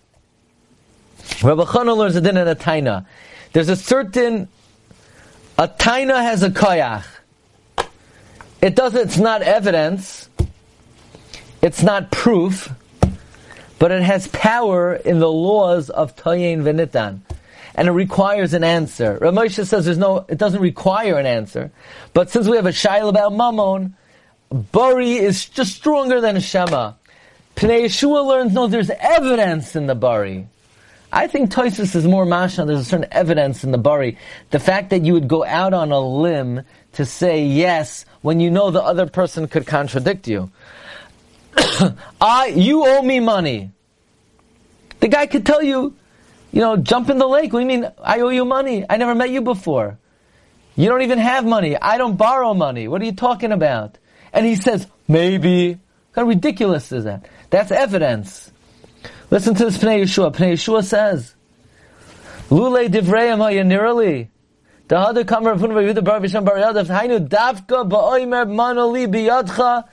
Rav 1.44 1.58
Chana 1.68 1.96
learns 1.96 2.16
a 2.16 2.22
din 2.22 2.38
and 2.38 2.50
a 2.50 2.56
taina. 2.56 3.06
There's 3.54 3.70
a 3.70 3.76
certain 3.76 4.48
a 5.58 5.68
taina 5.68 6.22
has 6.22 6.44
a 6.44 6.50
koyach. 6.50 7.06
It 8.62 8.76
does. 8.76 8.96
It's 8.96 9.18
not 9.18 9.42
evidence 9.42 10.28
it's 11.62 11.82
not 11.82 12.12
proof, 12.12 12.72
but 13.80 13.92
it 13.92 14.04
has 14.04 14.28
power 14.28 14.96
in 14.96 15.20
the 15.20 15.32
laws 15.32 15.90
of 15.90 16.16
Tayin 16.16 16.62
Venitan. 16.62 17.22
And 17.76 17.88
it 17.88 17.92
requires 17.92 18.54
an 18.54 18.64
answer. 18.64 19.20
Ramosha 19.22 19.66
says 19.66 19.86
there's 19.86 19.98
no, 19.98 20.26
it 20.30 20.38
doesn't 20.38 20.62
require 20.62 21.18
an 21.18 21.26
answer. 21.26 21.72
But 22.14 22.30
since 22.30 22.48
we 22.48 22.56
have 22.56 22.66
a 22.66 22.72
shail 22.72 23.10
about 23.10 23.34
Mammon, 23.34 23.96
Bari 24.50 25.14
is 25.14 25.46
just 25.46 25.76
stronger 25.76 26.22
than 26.22 26.40
Shema. 26.40 26.94
Pnei 27.56 27.86
Yeshua 27.86 28.26
learns, 28.26 28.54
no, 28.54 28.68
there's 28.68 28.90
evidence 28.90 29.76
in 29.76 29.88
the 29.88 29.96
Bari. 29.96 30.48
I 31.12 31.28
think 31.28 31.52
Toisus 31.52 31.96
is 31.96 32.06
more 32.06 32.26
masha. 32.26 32.66
There's 32.66 32.80
a 32.80 32.86
certain 32.86 33.08
evidence 33.12 33.64
in 33.64 33.72
the 33.72 33.78
Bari. 33.78 34.18
The 34.52 34.60
fact 34.60 34.90
that 34.90 35.04
you 35.04 35.14
would 35.14 35.28
go 35.28 35.44
out 35.44 35.74
on 35.74 35.92
a 35.92 36.00
limb 36.00 36.64
to 36.94 37.06
say 37.06 37.46
yes 37.46 38.06
when 38.22 38.40
you 38.40 38.52
know 38.52 38.72
the 38.72 38.84
other 38.84 39.08
person 39.08 39.48
could 39.48 39.66
contradict 39.66 40.28
you. 40.28 40.52
I, 42.22 42.54
you 42.56 42.86
owe 42.86 43.02
me 43.02 43.20
money. 43.20 43.72
The 45.00 45.08
guy 45.08 45.28
could 45.28 45.46
tell 45.46 45.64
you, 45.64 45.96
you 46.52 46.62
know, 46.62 46.76
jump 46.76 47.10
in 47.10 47.18
the 47.18 47.28
lake. 47.28 47.54
What 47.54 47.60
do 47.60 47.66
you 47.66 47.82
mean? 47.82 47.92
I 48.04 48.20
owe 48.20 48.30
you 48.30 48.46
money. 48.46 48.86
I 48.90 48.98
never 48.98 49.16
met 49.16 49.30
you 49.30 49.42
before. 49.42 49.98
You 50.76 50.90
don't 50.90 51.02
even 51.02 51.20
have 51.20 51.46
money. 51.46 51.78
I 51.78 51.98
don't 51.98 52.18
borrow 52.18 52.54
money. 52.54 52.88
What 52.88 53.02
are 53.02 53.06
you 53.06 53.14
talking 53.14 53.52
about? 53.52 53.98
And 54.34 54.46
he 54.46 54.56
says, 54.56 54.88
maybe. 55.08 55.80
How 56.14 56.24
ridiculous 56.24 56.92
is 56.92 57.04
that? 57.04 57.28
That's 57.50 57.72
evidence. 57.72 58.52
Listen 59.30 59.54
to 59.56 59.66
this 59.66 59.78
Pnei 59.78 60.02
Yeshua. 60.02 60.34
Pnei 60.34 60.54
Yeshua 60.54 60.84
says, 60.84 61.36
Lule 62.50 62.88
divrei 62.88 63.36
hayanirali. 63.38 64.30
Dahada 64.88 65.26
kamer 65.26 65.54
of 65.54 65.60
Hunva 65.60 65.94
Yehuda 65.94 66.04
Bar 66.04 66.22
Visham 66.22 66.46
Bar 66.46 66.56
Yadav. 66.56 66.88
Hainu 66.88 67.28
davka 67.28 67.90
ba'oimer 67.90 68.48
manoli 68.48 69.06
biyadcha. 69.06 69.84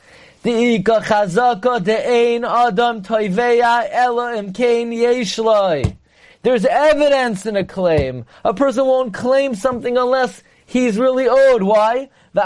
Di'ika 0.44 1.02
chazaka 1.02 1.80
de'ein 1.82 2.44
adam 2.44 3.02
toiveya 3.02 3.88
ela 3.90 4.36
imkein 4.36 4.92
yeshloi. 4.92 5.96
There's 6.42 6.64
evidence 6.64 7.44
in 7.46 7.56
a 7.56 7.64
claim. 7.64 8.24
A 8.44 8.54
person 8.54 8.86
won't 8.86 9.14
claim 9.14 9.54
something 9.54 9.96
unless 9.96 10.42
he's 10.66 10.98
really 10.98 11.29
owed. 11.29 11.62
Why? 11.62 12.09
We're 12.35 12.42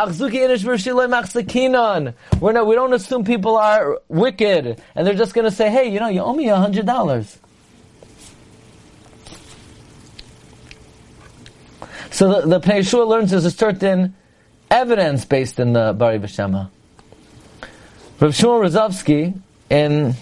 not, 2.52 2.66
we 2.66 2.74
don't 2.74 2.92
assume 2.92 3.24
people 3.24 3.56
are 3.56 3.98
wicked 4.08 4.82
and 4.94 5.06
they're 5.06 5.14
just 5.14 5.32
going 5.32 5.46
to 5.46 5.50
say, 5.50 5.70
hey, 5.70 5.88
you 5.88 5.98
know, 5.98 6.08
you 6.08 6.20
owe 6.20 6.34
me 6.34 6.48
a 6.50 6.56
hundred 6.56 6.84
dollars. 6.84 7.38
So 12.10 12.40
the, 12.42 12.58
the 12.58 13.06
learns 13.06 13.30
there's 13.30 13.44
a 13.44 13.50
certain 13.50 14.14
evidence 14.70 15.24
based 15.24 15.58
in 15.58 15.72
the 15.72 15.94
Bari 15.96 16.18
V'Shema. 16.18 16.68
Rav 18.20 18.32
Shmuel 18.32 18.68
Rozovsky 18.68 19.40
in 19.70 20.14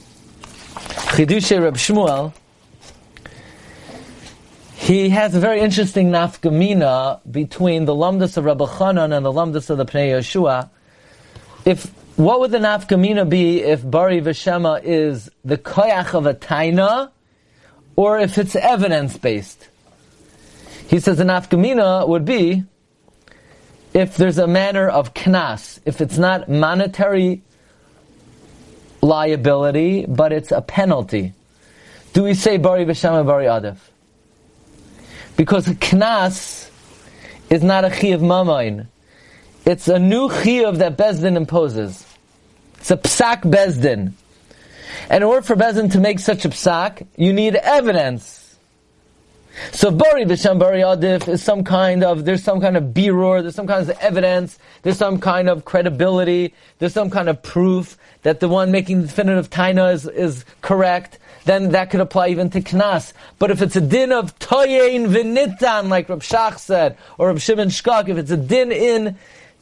Chidushe 1.15 1.63
Rav 1.63 1.75
Shmuel, 1.75 2.33
he 4.87 5.09
has 5.09 5.35
a 5.35 5.40
very 5.40 5.61
interesting 5.61 6.11
nafgamina 6.11 7.20
between 7.29 7.87
the 7.87 7.92
lumdus 7.92 8.37
of 8.37 8.44
Rabbi 8.44 8.66
Chanan 8.66 9.16
and 9.16 9.27
the 9.27 9.33
lumdus 9.33 9.68
of 9.68 9.79
the 9.79 9.85
Pnei 9.85 10.11
Yeshua. 10.11 10.70
If 11.64 11.87
what 12.16 12.38
would 12.38 12.53
the 12.53 12.59
nafgamina 12.59 13.29
be 13.29 13.64
if 13.64 13.83
Bari 13.83 14.20
Veshema 14.20 14.81
is 14.85 15.29
the 15.44 15.59
koyach 15.59 16.14
of 16.14 16.27
a 16.27 16.35
taina, 16.35 17.11
or 17.96 18.20
if 18.20 18.38
it's 18.38 18.55
evidence 18.55 19.16
based? 19.16 19.66
He 20.87 21.01
says 21.01 21.18
the 21.18 21.25
nafgamina 21.25 22.07
would 22.07 22.25
be 22.25 22.62
if 23.92 24.16
there's 24.16 24.38
a 24.38 24.46
manner 24.46 24.88
of 24.88 25.14
knas, 25.14 25.81
if 25.85 26.01
it's 26.01 26.16
not 26.16 26.49
monetary 26.49 27.42
liability, 29.03 30.07
but 30.07 30.33
it's 30.33 30.53
a 30.53 30.62
penalty. 30.62 31.33
Do 32.12 32.22
we 32.22 32.35
say 32.35 32.57
Bari 32.57 32.85
Veshema 32.85 33.27
Bari 33.27 33.46
Adif? 33.46 33.79
Because 35.37 35.66
knas 35.66 36.70
is 37.51 37.62
not 37.62 37.85
a 37.85 37.90
chi 37.90 38.09
of 38.09 38.20
mamain. 38.20 38.87
It's 39.64 39.88
a 39.88 39.99
new 39.99 40.29
chiyuv 40.29 40.79
that 40.79 40.96
Bezdin 40.96 41.37
imposes. 41.37 42.07
It's 42.79 42.90
a 42.90 42.96
psak 42.96 43.42
Bezdin. 43.42 44.12
And 45.11 45.16
in 45.16 45.22
order 45.25 45.42
for 45.42 45.57
Bezdin 45.57 45.92
to 45.92 46.01
make 46.01 46.18
such 46.20 46.44
a 46.44 46.49
psak, 46.49 47.07
you 47.16 47.33
need 47.33 47.57
evidence. 47.57 48.46
So 49.72 49.90
Bari 49.90 50.25
B'Shem 50.25 50.59
Bari 50.59 50.81
Adif 50.81 51.29
is 51.29 51.42
some 51.42 51.64
kind 51.64 52.05
of, 52.05 52.25
there's 52.25 52.42
some 52.42 52.61
kind 52.61 52.77
of 52.77 52.85
birur, 52.85 53.42
there's 53.42 53.55
some 53.55 53.66
kind 53.66 53.88
of 53.88 53.96
evidence, 53.99 54.59
there's 54.83 54.99
some 54.99 55.18
kind 55.18 55.49
of 55.49 55.64
credibility, 55.64 56.53
there's 56.79 56.92
some 56.92 57.09
kind 57.11 57.29
of 57.29 57.42
proof 57.42 57.96
that 58.22 58.40
the 58.40 58.49
one 58.49 58.70
making 58.70 59.01
the 59.01 59.07
definitive 59.07 59.49
taina 59.49 59.94
is, 59.94 60.07
is 60.07 60.44
correct, 60.61 61.18
then 61.47 61.71
that 61.71 61.91
could 61.91 62.01
apply 62.01 62.29
even 62.29 62.51
to 62.51 62.61
knas. 62.61 63.13
But 63.39 63.51
if 63.51 63.63
it's 63.63 63.77
a 63.77 63.81
din 63.81 64.13
of 64.13 64.39
toyein 64.39 65.07
v'nitan, 65.07 65.89
like 65.89 66.09
Rab 66.09 66.21
Shach 66.21 66.59
said, 66.59 66.99
or 67.19 67.29
Rab 67.29 67.39
Shimon 67.39 67.69
Shkop, 67.69 68.09
if 68.09 68.19
it's 68.19 68.33
a 68.33 68.37
din 68.37 68.73
in 68.73 69.17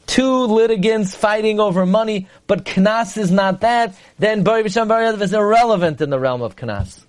two 0.07 0.47
litigants 0.47 1.15
fighting 1.15 1.61
over 1.61 1.87
money, 1.87 2.27
but 2.47 2.65
knas 2.65 3.17
is 3.19 3.31
not 3.31 3.61
that, 3.61 3.95
then 4.19 4.43
Bari 4.43 4.65
B'Shem 4.65 4.89
Bari 4.89 5.07
is 5.23 5.33
irrelevant 5.33 6.01
in 6.01 6.11
the 6.11 6.19
realm 6.19 6.43
of 6.43 6.57
knas. 6.57 7.05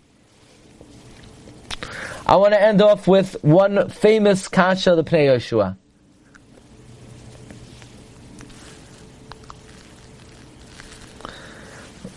I 2.27 2.35
want 2.35 2.53
to 2.53 2.61
end 2.61 2.81
off 2.81 3.07
with 3.07 3.41
one 3.43 3.89
famous 3.89 4.47
kasha, 4.47 4.91
of 4.91 4.97
the 4.97 5.03
Pnei 5.03 5.27
Yeshua. 5.27 5.77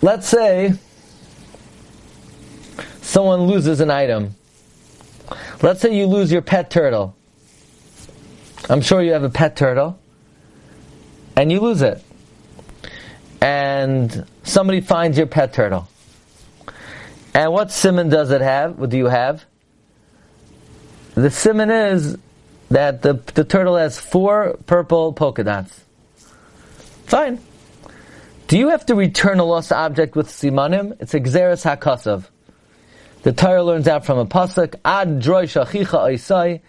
Let's 0.00 0.28
say 0.28 0.74
someone 3.08 3.46
loses 3.46 3.80
an 3.80 3.90
item. 3.90 4.34
Let's 5.62 5.80
say 5.80 5.96
you 5.96 6.06
lose 6.06 6.30
your 6.30 6.42
pet 6.42 6.70
turtle. 6.70 7.16
I'm 8.68 8.82
sure 8.82 9.02
you 9.02 9.12
have 9.12 9.24
a 9.24 9.30
pet 9.30 9.56
turtle 9.56 9.98
and 11.34 11.50
you 11.50 11.60
lose 11.60 11.80
it. 11.80 12.04
And 13.40 14.26
somebody 14.42 14.82
finds 14.82 15.16
your 15.16 15.26
pet 15.26 15.54
turtle. 15.54 15.88
And 17.32 17.50
what 17.52 17.72
simon 17.72 18.10
does 18.10 18.30
it 18.30 18.42
have? 18.42 18.78
What 18.78 18.90
do 18.90 18.98
you 18.98 19.06
have? 19.06 19.44
The 21.14 21.30
simon 21.30 21.70
is 21.70 22.18
that 22.70 23.00
the, 23.00 23.14
the 23.34 23.44
turtle 23.44 23.76
has 23.76 23.98
four 23.98 24.58
purple 24.66 25.14
polka 25.14 25.44
dots. 25.44 25.80
Fine. 27.06 27.40
Do 28.48 28.58
you 28.58 28.68
have 28.68 28.84
to 28.86 28.94
return 28.94 29.38
a 29.38 29.44
lost 29.44 29.72
object 29.72 30.14
with 30.14 30.28
simanim? 30.28 30.96
It's 31.00 31.14
exeris 31.14 31.64
hakasav. 31.64 32.26
The 33.22 33.32
Torah 33.32 33.64
learns 33.64 33.88
out 33.88 34.06
from 34.06 34.18
a 34.18 34.26
pasuk 34.26 34.76
ad 34.84 35.20
droi 35.20 35.44
shachicha 35.44 35.86
oisai 35.86 36.60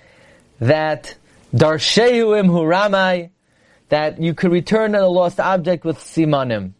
that 0.59 1.15
darshehu 1.53 2.39
im 2.39 2.47
huramai 2.47 3.29
that 3.89 4.19
you 4.19 4.33
could 4.33 4.51
return 4.51 4.95
a 4.95 5.07
lost 5.07 5.39
object 5.39 5.85
with 5.85 5.97
simanim. 5.97 6.73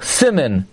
Simon. 0.00 0.66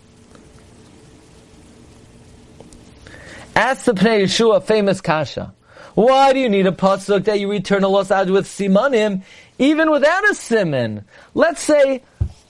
Ask 3.56 3.86
the 3.86 3.94
Pnei 3.94 4.24
Yeshua 4.24 4.64
famous 4.64 5.02
kasha. 5.02 5.54
Why 5.96 6.34
do 6.34 6.40
you 6.40 6.50
need 6.50 6.68
a 6.68 6.72
pasuk 6.72 7.26
that 7.26 7.40
you 7.40 7.50
return 7.50 7.84
a 7.84 7.88
lost 7.88 8.12
object 8.12 8.34
with 8.34 8.48
simanim, 8.48 9.24
even 9.58 9.92
without 9.92 10.30
a 10.30 10.36
simon? 10.36 11.06
Let's 11.34 11.62
say 11.62 12.04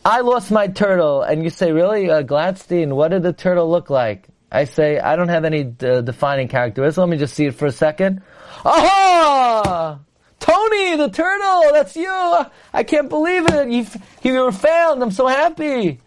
I 0.05 0.21
lost 0.21 0.51
my 0.51 0.67
turtle, 0.67 1.21
and 1.21 1.43
you 1.43 1.49
say, 1.49 1.71
"Really, 1.71 2.09
uh, 2.09 2.23
Gladstein? 2.23 2.93
What 2.93 3.09
did 3.09 3.23
the 3.23 3.33
turtle 3.33 3.69
look 3.69 3.89
like?" 3.89 4.27
I 4.51 4.63
say, 4.63 4.99
"I 4.99 5.15
don't 5.15 5.29
have 5.29 5.45
any 5.45 5.73
uh, 5.81 6.01
defining 6.01 6.47
characteristics. 6.47 6.97
Let 6.97 7.09
me 7.09 7.17
just 7.17 7.33
see 7.33 7.45
it 7.45 7.55
for 7.55 7.65
a 7.67 7.71
second. 7.71 8.21
Aha! 8.65 9.99
Tony, 10.39 10.95
the 10.95 11.09
turtle, 11.09 11.71
that's 11.73 11.95
you. 11.95 12.45
I 12.73 12.83
can't 12.83 13.09
believe 13.09 13.45
it. 13.49 13.69
You, 13.69 13.85
you 14.23 14.39
were 14.39 14.51
found. 14.51 15.03
I'm 15.03 15.11
so 15.11 15.27
happy. 15.27 15.99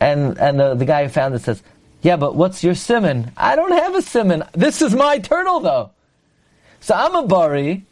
And, 0.00 0.38
and 0.38 0.58
the, 0.58 0.74
the 0.74 0.84
guy 0.84 1.04
who 1.04 1.08
found 1.08 1.34
it 1.34 1.42
says, 1.42 1.62
yeah, 2.02 2.16
but 2.16 2.34
what's 2.34 2.62
your 2.62 2.74
simon? 2.74 3.30
I 3.36 3.56
don't 3.56 3.72
have 3.72 3.94
a 3.94 4.02
simon. 4.02 4.44
This 4.52 4.82
is 4.82 4.94
my 4.94 5.18
turtle 5.18 5.60
though. 5.60 5.90
So 6.80 6.94
I'm 6.94 7.14
a 7.14 7.26
bari. 7.26 7.86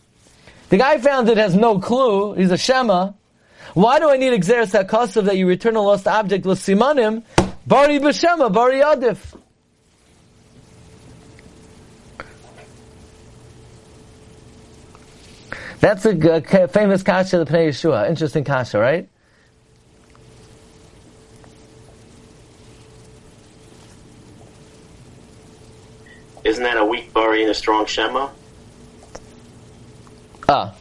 The 0.69 0.77
guy 0.77 0.99
found 0.99 1.29
it 1.29 1.39
has 1.39 1.55
no 1.55 1.79
clue. 1.79 2.35
He's 2.35 2.51
a 2.51 2.59
shema. 2.59 3.13
Why 3.75 3.99
do 3.99 4.11
I 4.11 4.17
need 4.17 4.39
exeris 4.39 4.73
hakasav 4.79 5.25
that 5.25 5.37
you 5.37 5.47
return 5.47 5.77
a 5.77 5.81
lost 5.83 6.07
object 6.07 6.45
with 6.45 6.59
simanim? 6.59 7.23
Bari 7.67 7.99
b'shema, 8.01 8.53
bari 8.53 8.81
adif. 8.81 9.39
That's 15.81 16.05
a, 16.05 16.11
a 16.11 16.69
famous 16.69 17.03
kasha 17.03 17.41
of 17.41 17.49
the 17.49 17.53
Pnei 17.53 17.69
Yeshua. 17.69 18.09
Interesting 18.09 18.45
kasha, 18.45 18.79
right? 18.79 19.09
Isn't 26.45 26.63
that 26.63 26.77
a 26.77 26.85
weak 26.85 27.13
bari 27.13 27.43
and 27.43 27.51
a 27.51 27.55
strong 27.55 27.87
shema? 27.87 28.29
Ah. 30.49 30.75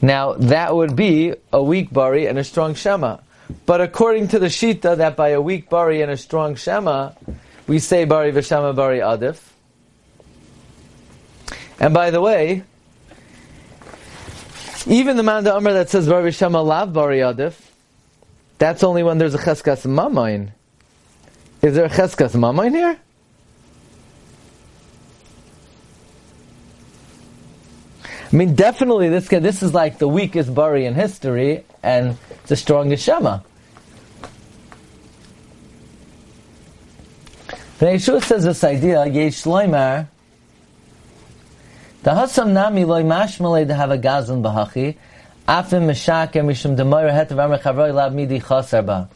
Now, 0.00 0.34
that 0.34 0.74
would 0.74 0.94
be 0.94 1.34
a 1.52 1.62
weak 1.62 1.92
bari 1.92 2.26
and 2.26 2.38
a 2.38 2.44
strong 2.44 2.74
shema. 2.74 3.18
But 3.66 3.80
according 3.80 4.28
to 4.28 4.38
the 4.38 4.46
Shita, 4.46 4.98
that 4.98 5.16
by 5.16 5.30
a 5.30 5.40
weak 5.40 5.68
bari 5.68 6.02
and 6.02 6.10
a 6.10 6.16
strong 6.16 6.54
shema, 6.54 7.12
we 7.66 7.78
say 7.78 8.04
bari 8.04 8.32
v'shema 8.32 8.74
bari 8.74 8.98
adif. 8.98 9.40
And 11.80 11.94
by 11.94 12.10
the 12.10 12.20
way, 12.20 12.64
even 14.86 15.16
the 15.16 15.22
Manda 15.22 15.54
Amr 15.54 15.72
that 15.74 15.90
says 15.90 16.08
Bari 16.08 16.32
Shema 16.32 16.62
Lav 16.62 16.92
Bari 16.92 17.18
Adif, 17.18 17.54
that's 18.58 18.82
only 18.82 19.02
when 19.02 19.18
there's 19.18 19.34
a 19.34 19.38
Cheskas 19.38 19.86
Mamain. 19.86 20.50
Is 21.62 21.74
there 21.74 21.84
a 21.84 21.90
Cheskas 21.90 22.34
Mamain 22.34 22.74
here? 22.74 22.98
I 28.30 28.36
mean, 28.36 28.54
definitely 28.54 29.08
this 29.08 29.28
this 29.28 29.62
is 29.62 29.72
like 29.72 29.98
the 29.98 30.08
weakest 30.08 30.54
Bari 30.54 30.84
in 30.84 30.94
history 30.94 31.64
and 31.82 32.18
the 32.46 32.56
strongest 32.56 33.04
Shema. 33.04 33.40
The 37.78 37.86
Yeshua 37.86 38.22
says 38.22 38.44
this 38.44 38.64
idea, 38.64 39.06
Yesh 39.06 39.44
Loimar, 39.44 40.08
the 42.02 42.10
hasam 42.10 42.52
nami 42.52 42.84
loy 42.84 43.02
mashmalei 43.02 43.66
to 43.66 43.74
have 43.74 43.90
a 43.90 43.98
gazan 43.98 44.42
bahachi, 44.42 44.96
afim 45.46 45.86
mishak 45.86 46.36
and 46.36 46.48
mishum 46.48 46.76
demoyer 46.76 47.12
het 47.12 47.30
of 47.30 47.38
chavroi 47.38 47.94
lab 47.94 48.12
midi 48.12 48.40
chasar 48.40 49.08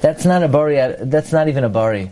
That's 0.00 0.24
not 0.24 0.42
a 0.42 0.48
bari. 0.48 0.96
That's 1.02 1.30
not 1.30 1.48
even 1.48 1.62
a 1.62 1.68
bari. 1.68 2.10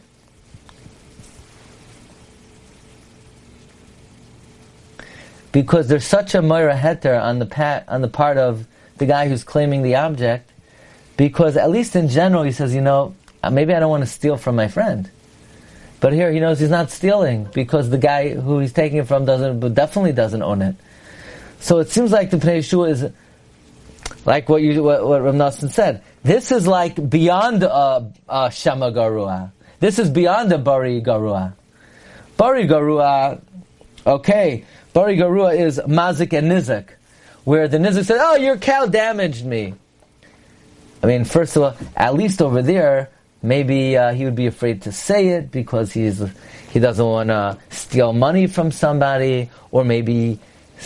Because 5.59 5.89
there's 5.89 6.07
such 6.07 6.37
a 6.37 6.41
moira 6.41 6.77
heter 6.77 7.21
on 7.21 7.41
the 7.41 7.45
pat, 7.45 7.85
on 7.89 8.01
the 8.01 8.07
part 8.07 8.39
of 8.39 8.65
the 8.99 9.07
guy 9.07 9.29
who's 9.29 9.43
claiming 9.43 9.83
the 9.83 9.97
object, 9.97 10.49
because 11.17 11.57
at 11.57 11.69
least 11.69 11.97
in 11.97 12.07
general 12.07 12.45
he 12.45 12.53
says, 12.53 12.73
you 12.73 12.81
know, 12.81 13.17
uh, 13.43 13.51
maybe 13.51 13.75
I 13.75 13.81
don't 13.81 13.91
want 13.91 14.05
to 14.05 14.09
steal 14.09 14.37
from 14.37 14.55
my 14.55 14.69
friend. 14.69 15.11
But 15.99 16.13
here 16.13 16.31
he 16.31 16.39
knows 16.39 16.61
he's 16.61 16.71
not 16.71 16.93
stealing 16.93 17.49
because 17.53 17.91
the 17.91 17.99
guy 17.99 18.35
who 18.35 18.61
he's 18.61 18.73
taking 18.73 18.99
it 18.99 19.09
from 19.09 19.25
doesn't, 19.25 19.75
definitely 19.75 20.13
doesn't 20.13 20.43
own 20.45 20.63
it. 20.63 20.77
So 21.59 21.81
it 21.81 21.89
seems 21.89 22.13
like 22.13 22.31
the 22.31 22.37
Pnei 22.37 22.59
Yeshua 22.59 22.91
is 22.91 23.13
like 24.25 24.49
what 24.49 24.63
you 24.63 24.81
what, 24.81 25.05
what 25.05 25.23
Rav 25.23 25.35
Nassim 25.35 25.73
said. 25.73 26.05
This 26.23 26.53
is 26.53 26.69
like 26.69 27.11
beyond 27.11 27.65
a, 27.65 28.13
a 28.29 28.53
Shama 28.53 28.93
Garua. 28.93 29.51
This 29.81 29.99
is 29.99 30.09
beyond 30.09 30.53
a 30.53 30.59
Bari 30.59 31.03
Garua. 31.03 31.55
Bari 32.37 32.69
Garua, 32.69 33.41
okay, 34.07 34.65
Bari 34.99 35.17
Garua 35.17 35.57
is 35.57 35.79
Mazik 35.87 36.37
and 36.37 36.51
Nizik, 36.51 36.87
where 37.45 37.69
the 37.69 37.79
Nizik 37.79 38.05
said, 38.05 38.19
"Oh, 38.21 38.35
your 38.35 38.57
cow 38.57 38.87
damaged 38.87 39.47
me." 39.47 39.75
I 41.05 41.07
mean, 41.07 41.25
first 41.25 41.55
of 41.55 41.63
all, 41.63 41.77
at 41.95 42.15
least 42.15 42.43
over 42.43 42.63
there, 42.63 43.09
maybe 43.41 43.97
uh, 43.97 44.13
he 44.13 44.25
would 44.25 44.35
be 44.35 44.49
afraid 44.49 44.83
to 44.83 44.91
say 44.91 45.29
it 45.29 45.53
because 45.53 45.93
he's 45.93 46.21
he 46.73 46.81
doesn't 46.81 47.07
want 47.07 47.29
to 47.29 47.57
steal 47.71 48.13
money 48.13 48.49
from 48.49 48.73
somebody, 48.73 49.51
or 49.71 49.85
maybe 49.85 50.41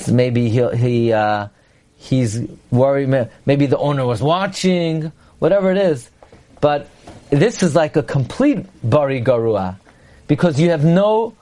maybe 0.07 0.51
he 0.51 0.61
he 0.77 1.11
uh, 1.15 1.49
he's 1.97 2.39
worried. 2.71 3.09
Maybe 3.47 3.65
the 3.65 3.79
owner 3.79 4.05
was 4.05 4.21
watching, 4.21 5.11
whatever 5.39 5.71
it 5.71 5.79
is. 5.79 6.11
But 6.61 6.87
this 7.31 7.63
is 7.63 7.75
like 7.75 7.97
a 7.97 8.03
complete 8.03 8.67
bari 8.85 9.23
garua, 9.23 9.77
because 10.27 10.61
you 10.61 10.69
have 10.69 10.85
no 10.85 11.33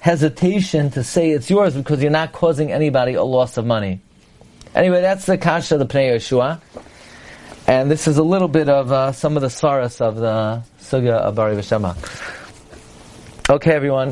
hesitation 0.00 0.90
to 0.90 1.04
say 1.04 1.30
it's 1.30 1.50
yours 1.50 1.74
because 1.74 2.02
you're 2.02 2.10
not 2.10 2.32
causing 2.32 2.72
anybody 2.72 3.14
a 3.14 3.22
loss 3.24 3.56
of 3.56 3.66
money. 3.66 4.00
Anyway, 4.74 5.00
that's 5.00 5.26
the 5.26 5.38
kasha 5.38 5.74
of 5.74 5.80
the 5.80 5.86
Pnei 5.86 6.14
Yehoshua. 6.14 6.60
And 7.66 7.90
this 7.90 8.08
is 8.08 8.16
a 8.16 8.22
little 8.22 8.48
bit 8.48 8.68
of 8.68 8.90
uh, 8.92 9.12
some 9.12 9.36
of 9.36 9.42
the 9.42 9.48
saras 9.48 10.00
of 10.00 10.16
the 10.16 10.62
Sugya 10.80 11.12
of 11.12 11.34
Bari 11.34 11.56
Veshama. 11.56 11.96
Okay, 13.50 13.72
everyone. 13.72 14.10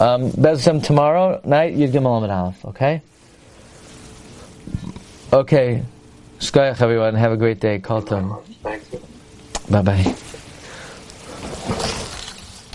Um, 0.00 0.30
Bezim 0.32 0.82
tomorrow 0.82 1.40
night, 1.44 1.76
Yud 1.76 1.92
Gimel 1.92 2.28
Aleph, 2.28 2.64
okay? 2.66 3.02
Okay. 5.32 5.82
Shkoyach, 6.38 6.80
everyone. 6.80 7.14
Have 7.14 7.32
a 7.32 7.36
great 7.36 7.60
day. 7.60 7.78
Kaltum. 7.78 8.42
Thank 8.62 8.92
you. 8.92 9.00
Bye-bye. 9.70 10.14